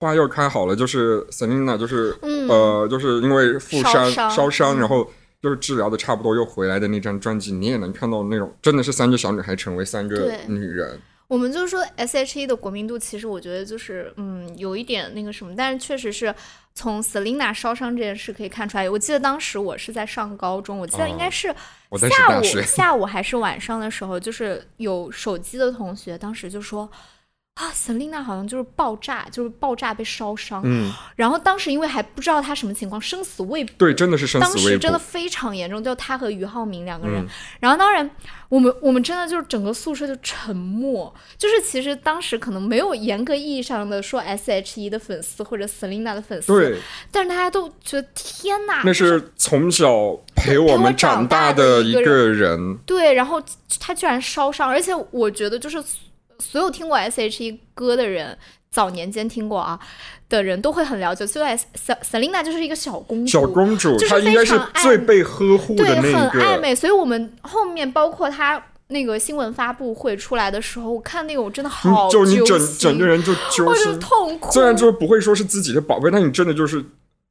[0.00, 2.48] 花又开好了，就是 Selina，就是、嗯。
[2.48, 4.78] 呃，就是因为负伤烧伤。
[4.78, 5.10] 然后
[5.42, 10.98] 就是治疗的差不多又回来的那张专辑，你也能看到那种真的是三个小女孩成为三个女人。
[11.28, 16.34] 我们就是说 S.H.E 的国民度，其实我觉得就是嗯有一点那个什么，但是确实是
[16.74, 18.88] 从 Selina 烧伤这件事可以看出来。
[18.88, 21.54] 我记得当时我是在上高中，我记得应该是
[22.08, 26.90] 下午、下午还是晚上的时候，就是有手机的同学当时就说。
[27.56, 30.60] 啊，Selina 好像就是爆炸，就是爆炸被烧伤。
[30.64, 33.72] 嗯，然后当时因为还不知道她什么情况，生死未卜。
[33.78, 34.98] 对，真的是生死未卜时真的。
[34.98, 37.22] 非常严重，就她和俞灏明两个人。
[37.22, 37.28] 嗯
[37.58, 38.08] 然后当然，
[38.50, 46.78] 我们我们真的就是整个宿舍就沉默，就是其实当时可能没有严格意义上的说 S.H.E 的粉丝或者 Selina 的粉丝，对，
[47.10, 49.88] 但是大家都觉得天哪，那是从小
[50.36, 52.76] 陪我们长大的一个人。
[52.84, 53.42] 对，然后
[53.80, 55.82] 他居然烧伤，而且我觉得就是
[56.38, 58.36] 所有听过 S.H.E 歌的人，
[58.70, 59.78] 早年间听过啊
[60.28, 61.46] 的人都会很了解，所以
[62.02, 66.40] Selina 就是一个小公主，小公主，就是她应该是最被呵护对，的那很一个。
[66.40, 68.62] 暧昧，所以我们后面包括她。
[68.88, 73.98] 那个新闻发布会出来的时候，我看那个我真的好你就你整整个人就揪心。
[73.98, 74.52] 痛苦。
[74.52, 76.80] 虽然就不会说是自己的宝贝，但你真的就是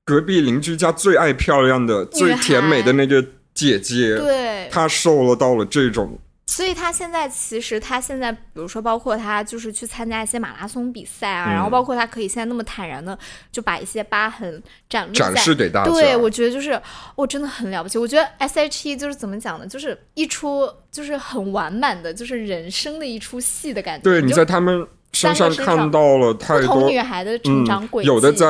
[0.03, 13.17] 隔壁邻居家最爱漂亮的、最甜美的那个姐姐，对，她受了到了这种，所以他现在其实他现在，比如说包括他就是去参加一些马拉松比赛啊，嗯然后包括他可以现在那么坦然的
[13.51, 15.91] 就把一些疤痕展露展示给大家。
[15.91, 16.79] 对，我觉得就是
[17.15, 17.97] 我真的很了不起。
[17.97, 19.65] 我觉得 S.H.E 就是怎么讲呢？
[19.65, 24.03] 就是一出就是很完满的，就是人生的一出戏的感觉。
[24.03, 28.45] 对，你在他们身上看到了太多女孩的成长轨迹，嗯，有的在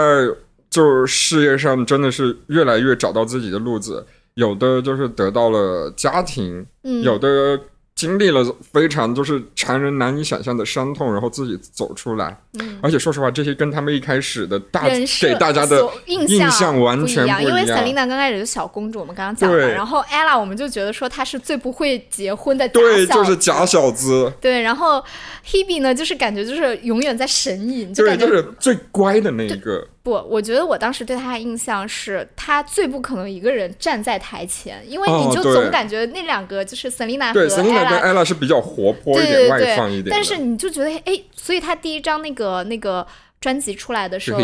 [0.70, 7.58] 就是事业上真的是越来越找到自己的路子，有的就是得到了家庭，嗯有的
[7.96, 8.44] 经历了
[8.74, 12.38] 非常就是常人难以想象的伤痛，然后自己走出来。
[12.60, 12.78] 嗯。
[12.82, 14.90] 而且说实话，这些跟他们一开始的大
[15.22, 25.02] 给大家的印印象完全不一样，因为 Selina 刚开始是小公主，我们刚刚讲了，然后 Ella 我们就觉得说她是最不会结婚的对，就是假小子，对，然后
[25.46, 29.88] Hebe 呢，就是感觉就是永远在神隐，就对，感觉就是最乖的那一个。
[30.06, 38.04] 不，我觉得我当时对他的印象是，他最不可能一个人站在台前，因为哦你就总感觉那两个就是 Selina 和 Ella。
[38.04, 40.06] ella 是比较活泼一对点、外对对放一点。
[40.12, 43.08] 但是你就觉得，哎，所以他第一张那个那个
[43.42, 44.40] 专辑出来的时候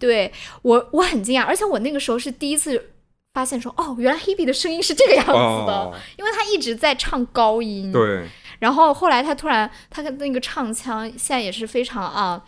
[0.00, 2.90] 对我我很惊讶，而且我那个时候是第一次
[3.34, 8.24] 发现说，哦，原来 Hebe 的声音是这个样子的，哦，因为他一直在唱高音，对，
[8.58, 12.42] 然后后来他突然，他的那个唱腔现在也是非常啊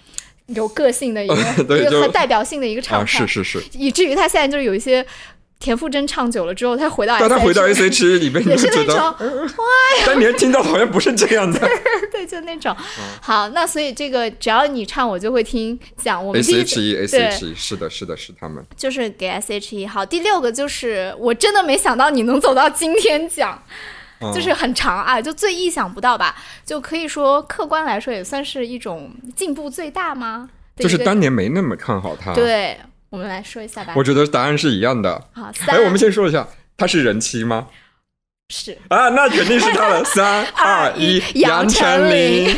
[0.47, 1.35] 有个性的一个
[1.81, 5.05] 一个很代表性的一个唱啊，是是是，以至于他现在就是有一些
[5.59, 9.49] 田馥甄唱久了之后，他回到但他回到 S H E 里面，也就是那种 得，
[10.07, 11.59] 但你听到好像不是这样的。
[12.13, 12.75] 对，就那种。
[12.79, 15.79] 嗯好，那所以这个只要你唱，我就会听。
[15.97, 18.65] 讲我们第 S 一 H E S 对 H E 是的，是的，是他们。
[18.77, 19.87] 就是给 S H E。
[19.87, 23.61] 好，第六个就是我真的没想到你能走到今天讲。
[24.21, 30.49] 嗯就是很长啊，就最意想不到吧，就可以说客观来说也算是一种进步最大吗？
[30.77, 32.79] 就是当年没那么看好他。，对，
[33.11, 33.95] 我们来说一下吧。
[33.97, 35.23] 我觉得答案是一样的。
[35.33, 36.47] 好，三，哎，我们先说一下，
[36.77, 37.67] 他是人妻吗？
[38.49, 40.05] 是啊，那肯定是他了。
[40.07, 42.55] 三二一，杨丞琳。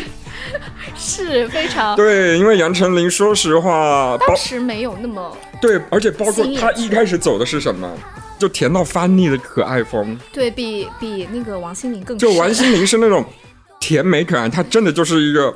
[0.96, 7.90] 是非常，对，因为杨丞琳，说实话，当时没有那么对，而且包括他一开始走的是什么？
[8.38, 10.18] 就甜到发腻的可爱风。
[10.32, 13.24] 对比比那个王心凌更就王心凌是那种
[13.80, 15.54] 甜美可爱，她真的就是一个。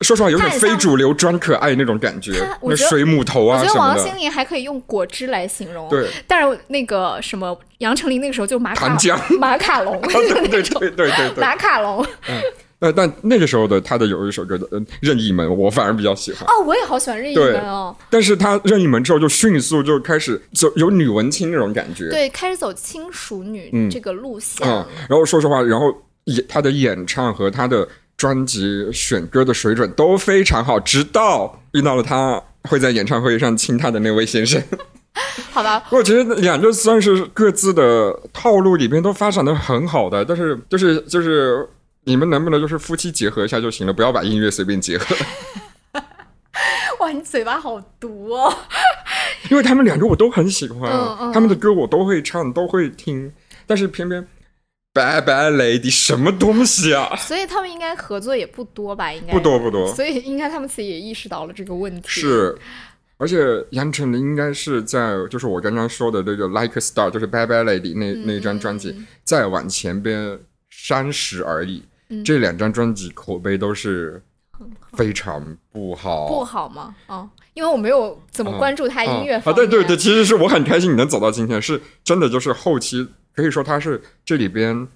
[0.00, 2.32] 说实话，有点非主流装可爱那种感觉
[2.62, 11.40] 那水母头啊我觉得王心，凌还可以用果汁来形容，对，但是那个什么杨丞琳那个时候就马卡糖浆马卡龙，对对对对对对。
[11.40, 12.04] 马卡龙
[12.80, 14.66] 呃，但那个时候的他的有一首歌的
[15.00, 16.42] 《任意门》，我反而比较喜欢。
[16.44, 25.94] 哦，我也好喜欢任意门哦，但是他任意门之后就迅速就开始走有女文青那种感觉，对，开始走轻熟女嗯这个路线嗯了，，然后说实话，然后
[26.24, 34.62] 演他的演唱和他的专辑选歌的水准都非常好，直到遇到了他会在演唱会上亲他的那位先生。
[35.52, 41.66] 好吧，我觉得两个算是各自的套路里边都发展的很好的，但是就是就是
[42.04, 45.16] 你们能不能就是夫妻结合一下就行了，不要把音乐随便结合，
[47.00, 48.54] 哇，你嘴巴好毒哦，
[49.50, 53.32] 因为他们两个我都很喜欢，嗯嗯他们的歌我都会唱，都会听，
[53.66, 54.26] 但是偏偏。
[54.92, 57.16] 拜拜，Lady，什么东西啊？
[57.16, 59.12] 所以他们应该合作也不多吧？
[59.12, 62.56] 应该不多不多，所以应该他们自己也意识到了这个问题。，是，
[63.16, 63.36] 而且
[63.70, 68.94] 杨丞琳应该是在就是我刚刚说的这个《Like a Star》，就是《Bye Bye Lady 那》那张专辑，
[69.24, 70.38] 再往前边
[70.70, 71.82] 三十而已。
[72.24, 74.22] 这两张专辑口碑都是
[74.92, 76.94] 非常不好，不好吗？
[77.06, 79.52] 哦，因为我没有怎么关注他音乐啊。
[79.52, 84.86] 对对对，其实是我很开心你能走到今天，是真的就是后期可以说他是这里边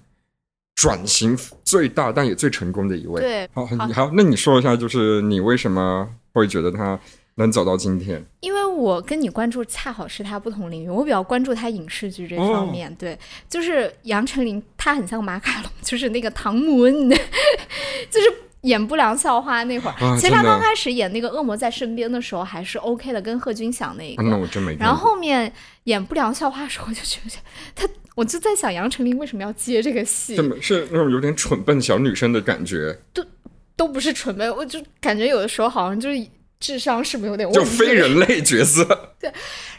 [0.75, 3.21] 转型最大但也最成功的一位。
[3.21, 6.97] 对好，好，那你说一下，就是你为什么会觉得他
[7.39, 8.23] 能走到今天？
[8.41, 12.93] 因为我跟你关注恰好是他不同领域，我比较关注他影视剧这哦方面。
[12.95, 13.17] 对，
[13.49, 17.09] 就是杨丞琳，她很像马卡龙， 就是那个唐姆恩，
[18.09, 19.93] 就是演不良校花那会儿。
[20.05, 24.23] 啊其实他刚开始演那个《恶魔在身边》的时候还是 OK 的，跟贺军翔那一个。
[24.23, 24.75] 啊那我真没。
[24.75, 25.51] 然后后面
[25.85, 27.35] 演不良校花的时候，我就觉得
[27.73, 33.25] 她，我就在想杨丞琳为什么要接这个戏怎，么是那种有点蠢笨小女生的感觉，都
[33.77, 36.27] 都不是蠢笨，我就感觉有的时候好像就是
[36.59, 37.63] 智商是不是有点问就？
[37.65, 38.83] 非人类角色。
[39.19, 39.31] 对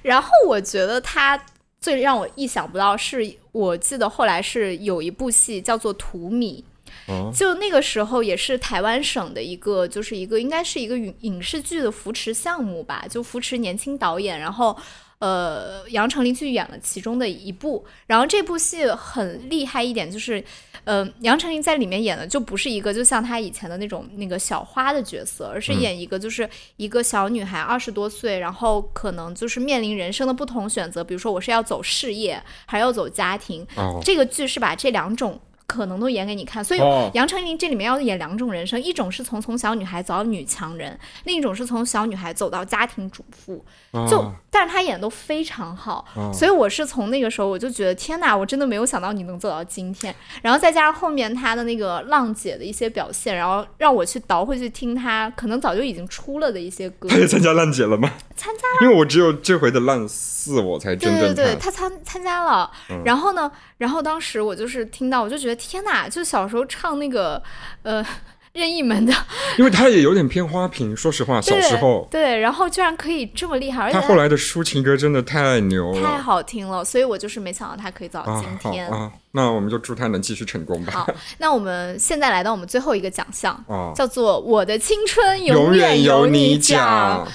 [0.02, 1.40] 然后我觉得他
[1.80, 6.62] 最让我意想不到是，我记得后来是有一部戏叫做《荼蘼》，
[7.06, 14.76] 哦就那个时候也是台湾省的一个，就是一个应该是一个影影视剧的扶持项目吧，就扶持年轻导演，然后。
[15.20, 20.42] 呃，杨丞琳去演了其中的一部，然后这部戏很厉害一点就是，
[20.84, 26.48] 呃，杨丞琳在里面演的就不是一个就像她以前的那种那个小花的角色，而是演一个就是
[26.78, 33.66] 一个小女孩二十多岁，然后可能就是面临人生的不同选择，比如说我是要走事业，还要走家庭。
[33.76, 35.38] 哦，这个剧是把这两种
[35.70, 43.64] 可能都演给你看，所以哦杨丞琳这里面要演两种人生，一种是从从小女孩走到女强人，另一种是从小女孩走到家庭主妇。
[44.08, 50.14] 就啊但是她演的都非常好，哦所以我是从那个时候我就觉得天哪，我真的没有想到你能走到今天。
[50.42, 57.16] 然后再加上后面她的那个浪姐的一些表现，然后让我去倒回去听她可能早就已经出了的一些歌她。
[57.16, 58.12] 也参加浪姐了吗？
[58.36, 61.70] 参加因为我只有这回的浪四我才真正对对对，她。
[61.70, 62.70] 参参加了。
[63.04, 63.50] 然后呢，
[63.80, 66.06] 然后当时我就是听到，我就觉得天哪！
[66.06, 67.42] 就小时候唱那个
[67.82, 68.04] 呃
[68.52, 69.14] 任意门的，
[69.56, 78.44] 因为他也有点偏花瓶，说实话，小时候对，然后居然可以这么厉害，而且他后来的抒情歌真的太牛了太好听了，所以我就是没想到他可以走到啊！
[78.44, 78.90] 今天。
[78.90, 80.92] 好啊，那我们就祝他能继续成功吧。
[80.92, 87.26] 好，那我们现在来到我们最后一个奖项，啊，叫做“我的青春永远有你奖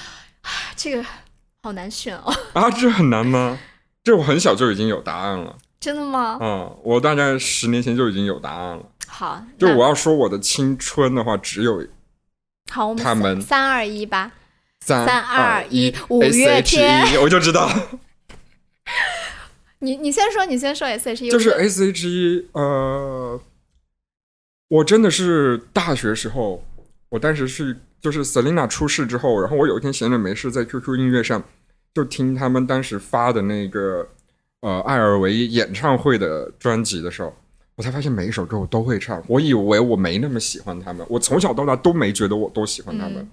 [0.76, 1.04] 这个
[1.64, 2.70] 好难选哦，啊！
[2.70, 3.58] 这很难吗？
[4.04, 6.36] 这我很小就已经有答案了真的吗？
[6.42, 6.76] 嗯！
[6.82, 8.84] 我大概十年前就已经有答案了。
[9.06, 11.80] 好，就我要说我的青春的话，只有
[12.72, 14.32] 好，我们三他们三二一吧。
[14.80, 17.70] 三三二二一一五月天 E， 我就知道，
[19.78, 22.48] 你你先说，你先说 S H E，就是 S H E。
[22.50, 23.40] 呃，
[24.66, 26.64] 我真的是大学时候，
[27.10, 31.44] 我当时是就是 Selina 出事之后，然后我有一天闲着没事，在 QQ 音乐上
[31.94, 34.08] 就听他们当时发的那个
[34.66, 37.32] 呃艾尔维演唱会的专辑的时候，
[37.76, 39.22] 我才发现每一首歌我都会唱。
[39.28, 43.28] 我以为我没那么喜欢他们，我从小到大都没觉得我都喜欢他们，嗯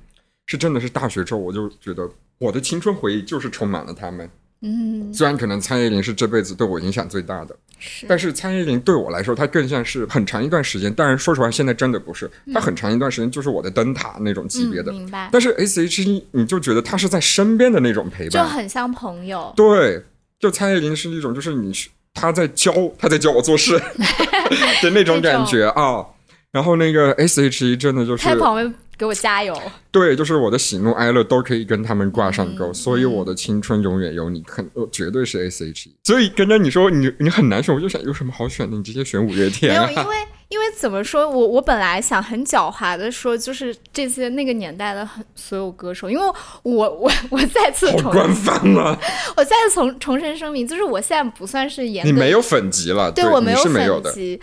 [0.45, 2.07] 是真的是大学之后我就觉得
[2.37, 4.29] 我的青春回忆就是充满了他们。
[4.61, 10.93] 嗯，虽然可能蔡依林是这辈子对我影响最大的，是，但是蔡依林对我来说，她更像是很长一段时间。
[10.93, 14.91] 当然，说实话，现在真的不是，她很长一段时间就是我的灯塔那种级别的。
[14.91, 15.29] 嗯、明白。
[15.33, 19.51] 但是 S.H.E 你就觉得她是在身边的那种陪伴，就很像朋友。
[19.55, 20.01] 对，
[20.43, 23.79] 就蔡依林是一种，就是你是她在教，她在教我做事
[24.83, 26.05] 的那种感觉啊。
[26.51, 29.57] 然后那个 S.H.E 真的就是在旁边给我加油。
[29.89, 35.95] 对，就是我的喜怒哀乐都可以跟他们挂上钩，嗯所以我的青春永远有你，肯呃绝对是 S.H.E。
[36.03, 38.75] 所以跟着你说你你很难选，我就想有什么好选的？
[38.75, 39.89] 你直接选五月天啊！
[39.89, 40.15] 有，因为
[40.53, 46.23] 因为怎么说，我我本来想很狡猾的说，就是这些那个年代的很所有歌手，因为
[46.61, 48.95] 我我 我再次重好官方了！
[49.35, 53.63] 我再次重重申声明，就是我现在不算是严格你没有粉级了，对我没有。
[53.63, 54.39] 粉级。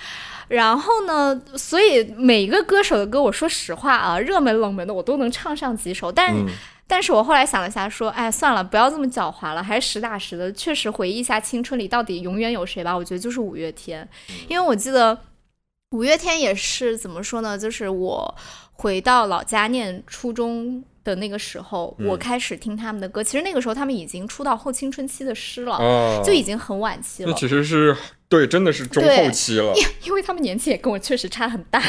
[0.48, 6.11] 然后呢，所以每一个歌手的歌，我说实话啊，热门冷门的我都能唱上几首。
[6.11, 6.34] 但
[6.88, 12.96] 但是我后来想了一下，说，哎，算了，不要这么狡猾了，还是实打实的，确实回忆一下青春里到底永远有谁吧。
[12.96, 14.08] 我觉得就是五月天，
[14.48, 15.16] 因为我记得
[15.91, 18.36] 五月天也是怎么说呢，就是我
[18.72, 20.84] 回到老家念初中。
[21.03, 23.24] 的那个时候，嗯我开始听他们的歌。
[23.24, 27.36] 其实那个时候他们已经出到后青春期的诗了，哦，就已经很晚期了那。
[27.38, 27.97] 其实是
[28.31, 29.74] 对，真的是中后期了。
[29.74, 31.83] 因因为他们年纪也跟我确实差很大，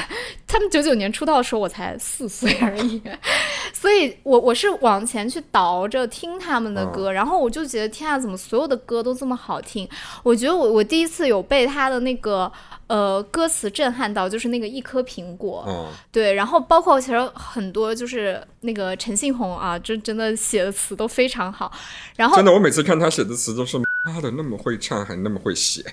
[0.47, 2.99] 他们九九年出道的时候我才四岁而已，
[3.71, 9.87] 所以我我是往前去倒着听他们的歌，然后我就觉得天啊，怎么所有的歌都这么好听？
[10.23, 12.51] 我觉得我我第一次有被他的那个
[12.87, 21.71] 呃歌词震撼到，就是那个一颗苹果，嗯，对，然后包括其实很多就是那个陈信宏啊，就真的写的词都非常好，
[22.15, 25.85] 然后真的，我每次看他写的词都是妈的那么会唱，还那么会写。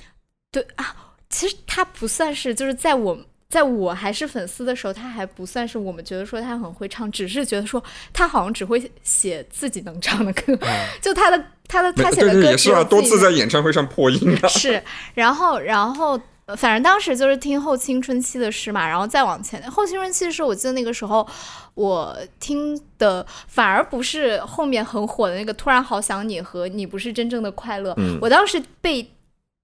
[0.51, 0.95] 对啊，
[1.29, 3.19] 其实他不算是，就是在我
[3.49, 7.83] 在我还是粉丝的时候，他还不算是我们觉得说他很会唱，只是觉得说
[8.13, 10.59] 他好像只会写自己能唱的歌，
[11.01, 14.49] 就他的他的他写的歌也是啊，多次在演唱会上破音啊。
[14.49, 14.83] 是，
[15.15, 16.21] 然后然后。
[16.47, 21.29] 呃反正当时就是听后青春期的诗嘛，然后再往前，后青春期的诗，我记得那个时候
[21.75, 29.07] 我听的反而不是后面很火的那个《突然好想你》和《你不是真正的快乐》，嗯我当时被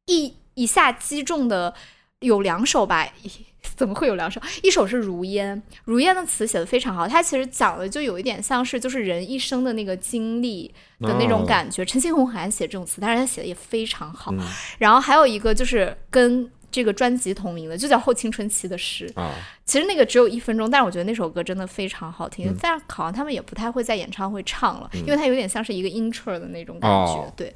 [0.05, 1.74] 一一下击中的
[2.20, 3.07] 有两首吧，
[3.76, 4.40] 怎么会有两首？
[4.62, 11.84] 一首是《如烟》，《如烟》的词写的非常好，它其实讲的就有一点像是就是人一生的那个经历的那种哦感觉。
[11.84, 14.32] 陈星红很爱写这种词，但是他写的也非常好。
[14.32, 14.40] 嗯
[14.78, 19.09] 然后还有一个就是跟这个专辑同名的，就叫《后青春期的诗》。
[19.20, 19.31] 啊，
[19.64, 22.49] 其实那个只有一分钟，但是我觉得那首歌真的非常好听。
[22.49, 27.12] 嗯但是好像他们也不太会在演唱会唱了，因为它有点像是一个 intro 的那种感觉。
[27.12, 27.55] 哦对，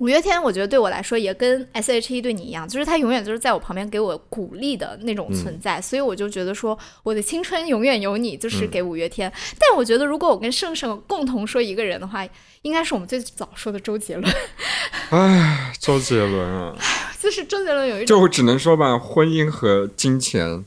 [0.00, 9.32] 五月天我觉得对我来说也跟 S.H.E 对你一样，就是他永远就是在我旁边给我鼓励的那种存在，所以我就觉得说我的青春永远有你，就是给五月天。
[9.58, 12.26] 但我觉得如果我跟盛盛共同说一个人的话，
[12.62, 14.34] 应该是我们最早说的周杰伦，
[15.10, 16.74] 哎，周杰伦啊，
[17.28, 18.18] 就是周杰伦有一种。
[18.18, 20.64] 就只能说吧，婚姻和金钱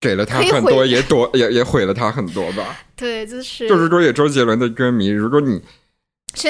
[0.00, 2.78] 给了他很多，也多也也毁了他很多吧。
[2.94, 5.60] 对，就是就是说有周杰伦的歌迷，如果你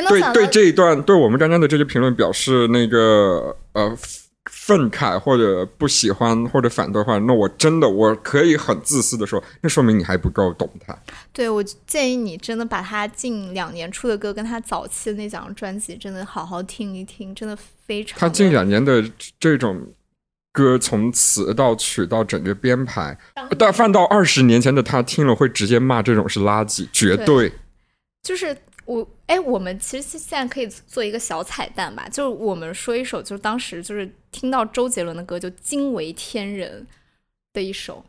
[0.06, 3.96] 对对这一段对我们刚刚的这些评论表示那个呃
[4.68, 10.94] 愤慨或者不喜欢或者反对的话，那我真的我可以很自私的说，那说明你还不够懂他。
[11.32, 17.56] 对，我建议你真的把他近两年出的歌跟他早期的那张专辑真的好好听一听，真的
[17.86, 18.20] 非常。
[18.20, 19.02] 他近两年的
[19.40, 19.86] 这种
[20.52, 23.18] 歌，从词到曲到整个编排，
[23.56, 27.50] 但放到二十年前的他听了会直接骂这种是垃圾，绝对。
[28.22, 28.54] 就是
[28.84, 36.86] 我哎，我们其实现在可以做一个小彩蛋吧，就是我们说一首，就是当时就是听到周杰伦的歌就惊为天人
[37.52, 38.02] 的一首，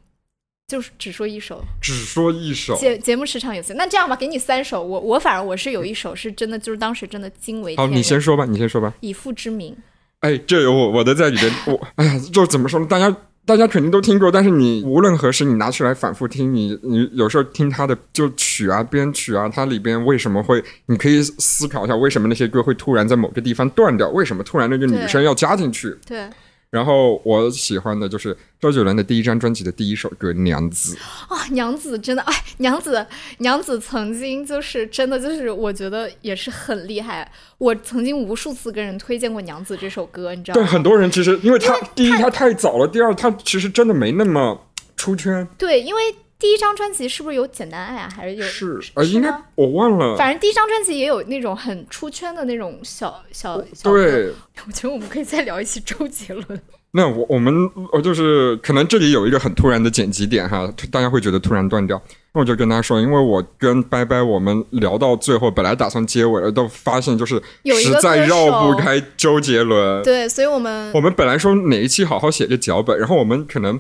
[0.67, 1.61] 就是只说一首。
[1.82, 4.82] 只说一首，节节目时长有限，那这样吧，给你三首。
[4.82, 7.99] 我我反正我是有一首是真的，就是当时真的惊为好，天人。
[7.99, 8.93] 你先说吧，你先说吧。
[9.01, 9.76] 以父之名。
[10.22, 12.88] 哎，这有我我的在里边，我哎呀，就怎么说呢？
[12.88, 13.13] 大家
[13.46, 20.64] 大家肯定都听过，但是你无论何时你拿出来反复听，你你有时候听他的就曲啊、编曲啊，它里边为什么会？
[20.86, 24.08] 你可以思考一下，为什么那些歌会突然在某个地方断掉？
[24.09, 25.97] 为什么突然那个女生要加进去？
[26.05, 26.30] 对
[26.71, 30.96] 然后我喜欢的就是周杰伦的第一张专辑的第一首歌《娘子》。
[31.33, 33.05] 啊，娘子真的哎，娘子
[33.39, 37.32] 娘子曾经就是真的就是我觉得也是很厉害。
[37.58, 45.47] 我曾经无数次跟人推荐过娘子这首歌，你知道吗对，很多人其实因为他第一他太早了，第二他其实真的没那么出圈。
[45.58, 46.01] 对，因为
[46.39, 48.09] 第一张专辑是不是有《简单爱》啊？
[48.16, 48.45] 还是有？
[48.45, 50.16] 是啊，应该我忘了。
[50.16, 53.91] 反正第一张专辑也有那种很出圈的那种小小小。
[53.91, 54.29] 对，
[54.66, 56.61] 我觉得我们可以再聊一期周杰伦。
[56.91, 57.53] 那我我们
[57.91, 62.01] 我就是可能这里有一个很突然的剪辑点哈，大家会觉得突然断掉。
[62.33, 67.36] 那我就跟他说，因为我跟拜拜我们聊到最后，本来打算结尾了，都发现就是
[67.66, 70.01] 实在绕不开周杰伦。
[70.03, 73.78] 对，所以我们我们本来说哪一期好好写个脚本，然后我们可能。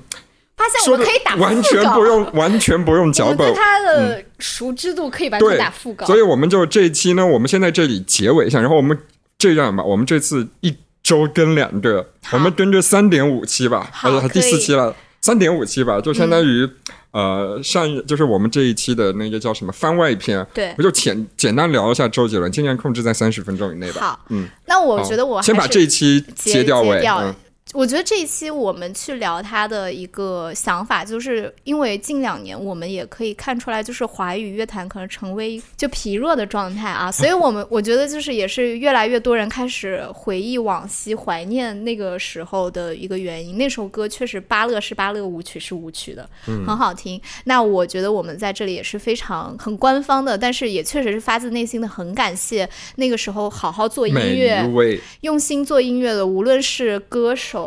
[0.59, 3.55] 发现我们可以打完全不用，完全不用脚本。
[3.55, 6.05] 他的熟知度可以完全打副稿。
[6.05, 8.97] 所以我们就这一期呢，我们先在这里结尾一下，然后我们
[9.37, 16.69] 这样吧，我们这次一周更两个，我们跟着三点五期吧，呃，第四期了，三点五期吧，就相当于
[17.11, 24.01] 呃上一就是我们这一期的那个叫什么番外篇，对，我就简简单聊一下周杰伦，尽量控制在三十分钟以内吧。
[24.01, 27.01] 好，嗯，那我觉得我先把这一期截掉尾。
[27.71, 43.55] 我觉得这一期我们去聊他的一个想法，就是因为近两年我们也可以看出来，就是华语乐坛可能成为就疲弱的状态啊，所以我们我觉得就是也是越来越多人开始回忆往昔，怀念那个时候的一个原因。
[43.59, 46.27] 那首歌确实巴乐是巴乐，舞曲是舞曲的，
[46.65, 47.21] 很好听。
[47.43, 54.67] 那我觉得我们在这里也是非常很官方的，但是也确实是发自内心的很感谢那个时候好好做音乐、
[55.21, 57.58] 用心做音乐的，无论是歌手。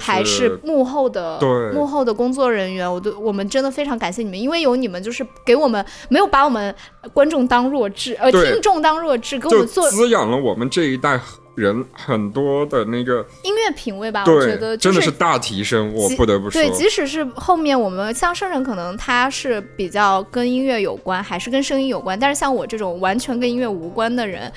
[0.00, 1.38] 还是幕后的
[1.74, 6.74] 幕后的工作人员，我都我们真的非常感谢你们，因为有你们，就是给我们没有把我们
[7.12, 11.20] 观众当弱智，呃，听众当弱智，给我们做滋养了我们这一代
[11.56, 14.24] 人很多的那个音乐品味吧。
[14.26, 16.62] 我觉得真的是大提升，我不得不说。
[16.62, 24.52] 对，即使是后面我们像生人，可能他是比较跟音乐有关，还是跟声音有关，但是像我这种完全跟音乐无关的人。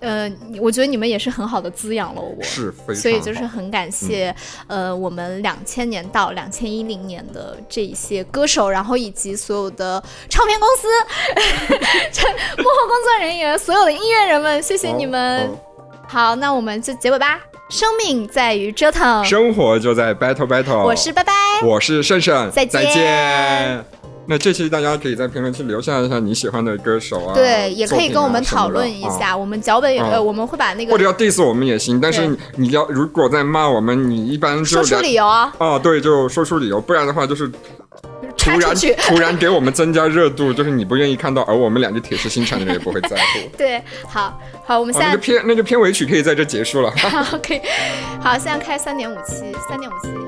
[0.00, 0.28] 呃，
[0.60, 4.34] 我觉得你们也是很好的滋养了我，是，所以就是很感谢，
[4.66, 10.88] 呃，我们两千年到两千一零年的这一些歌手，然后以及所有的唱片公司、
[12.58, 15.48] 幕后工作人员、所有的音乐人们，谢谢你们。
[16.12, 17.40] 好，那我们就结尾吧。
[17.70, 20.84] 生命在于折腾，生活就在 battle battle。
[20.84, 21.32] 我是拜拜，
[21.64, 23.82] 我是胜胜，再见。
[24.26, 29.34] 那这期大家可以在评论区留下一下你喜欢的歌手啊，对，也可以跟我们讨论一下。
[29.34, 35.50] 我们脚本呃，我们会把那个或者要 diss 我们也行，但是你要如果在骂我们，你一般就说出理由啊。
[35.56, 37.50] 啊，对，就说出理由，不然的话就是
[38.42, 38.74] 突然
[39.08, 43.48] 突然给我们增加热度，就是你不愿意看到，而我们两个铁石心肠的人也不会在乎。
[43.56, 46.90] 对，好好，我们现在那个片那个片尾曲可以在这结束了。
[46.98, 47.60] 好，可以，
[48.20, 50.21] 好，现在开三点五七，三点五七。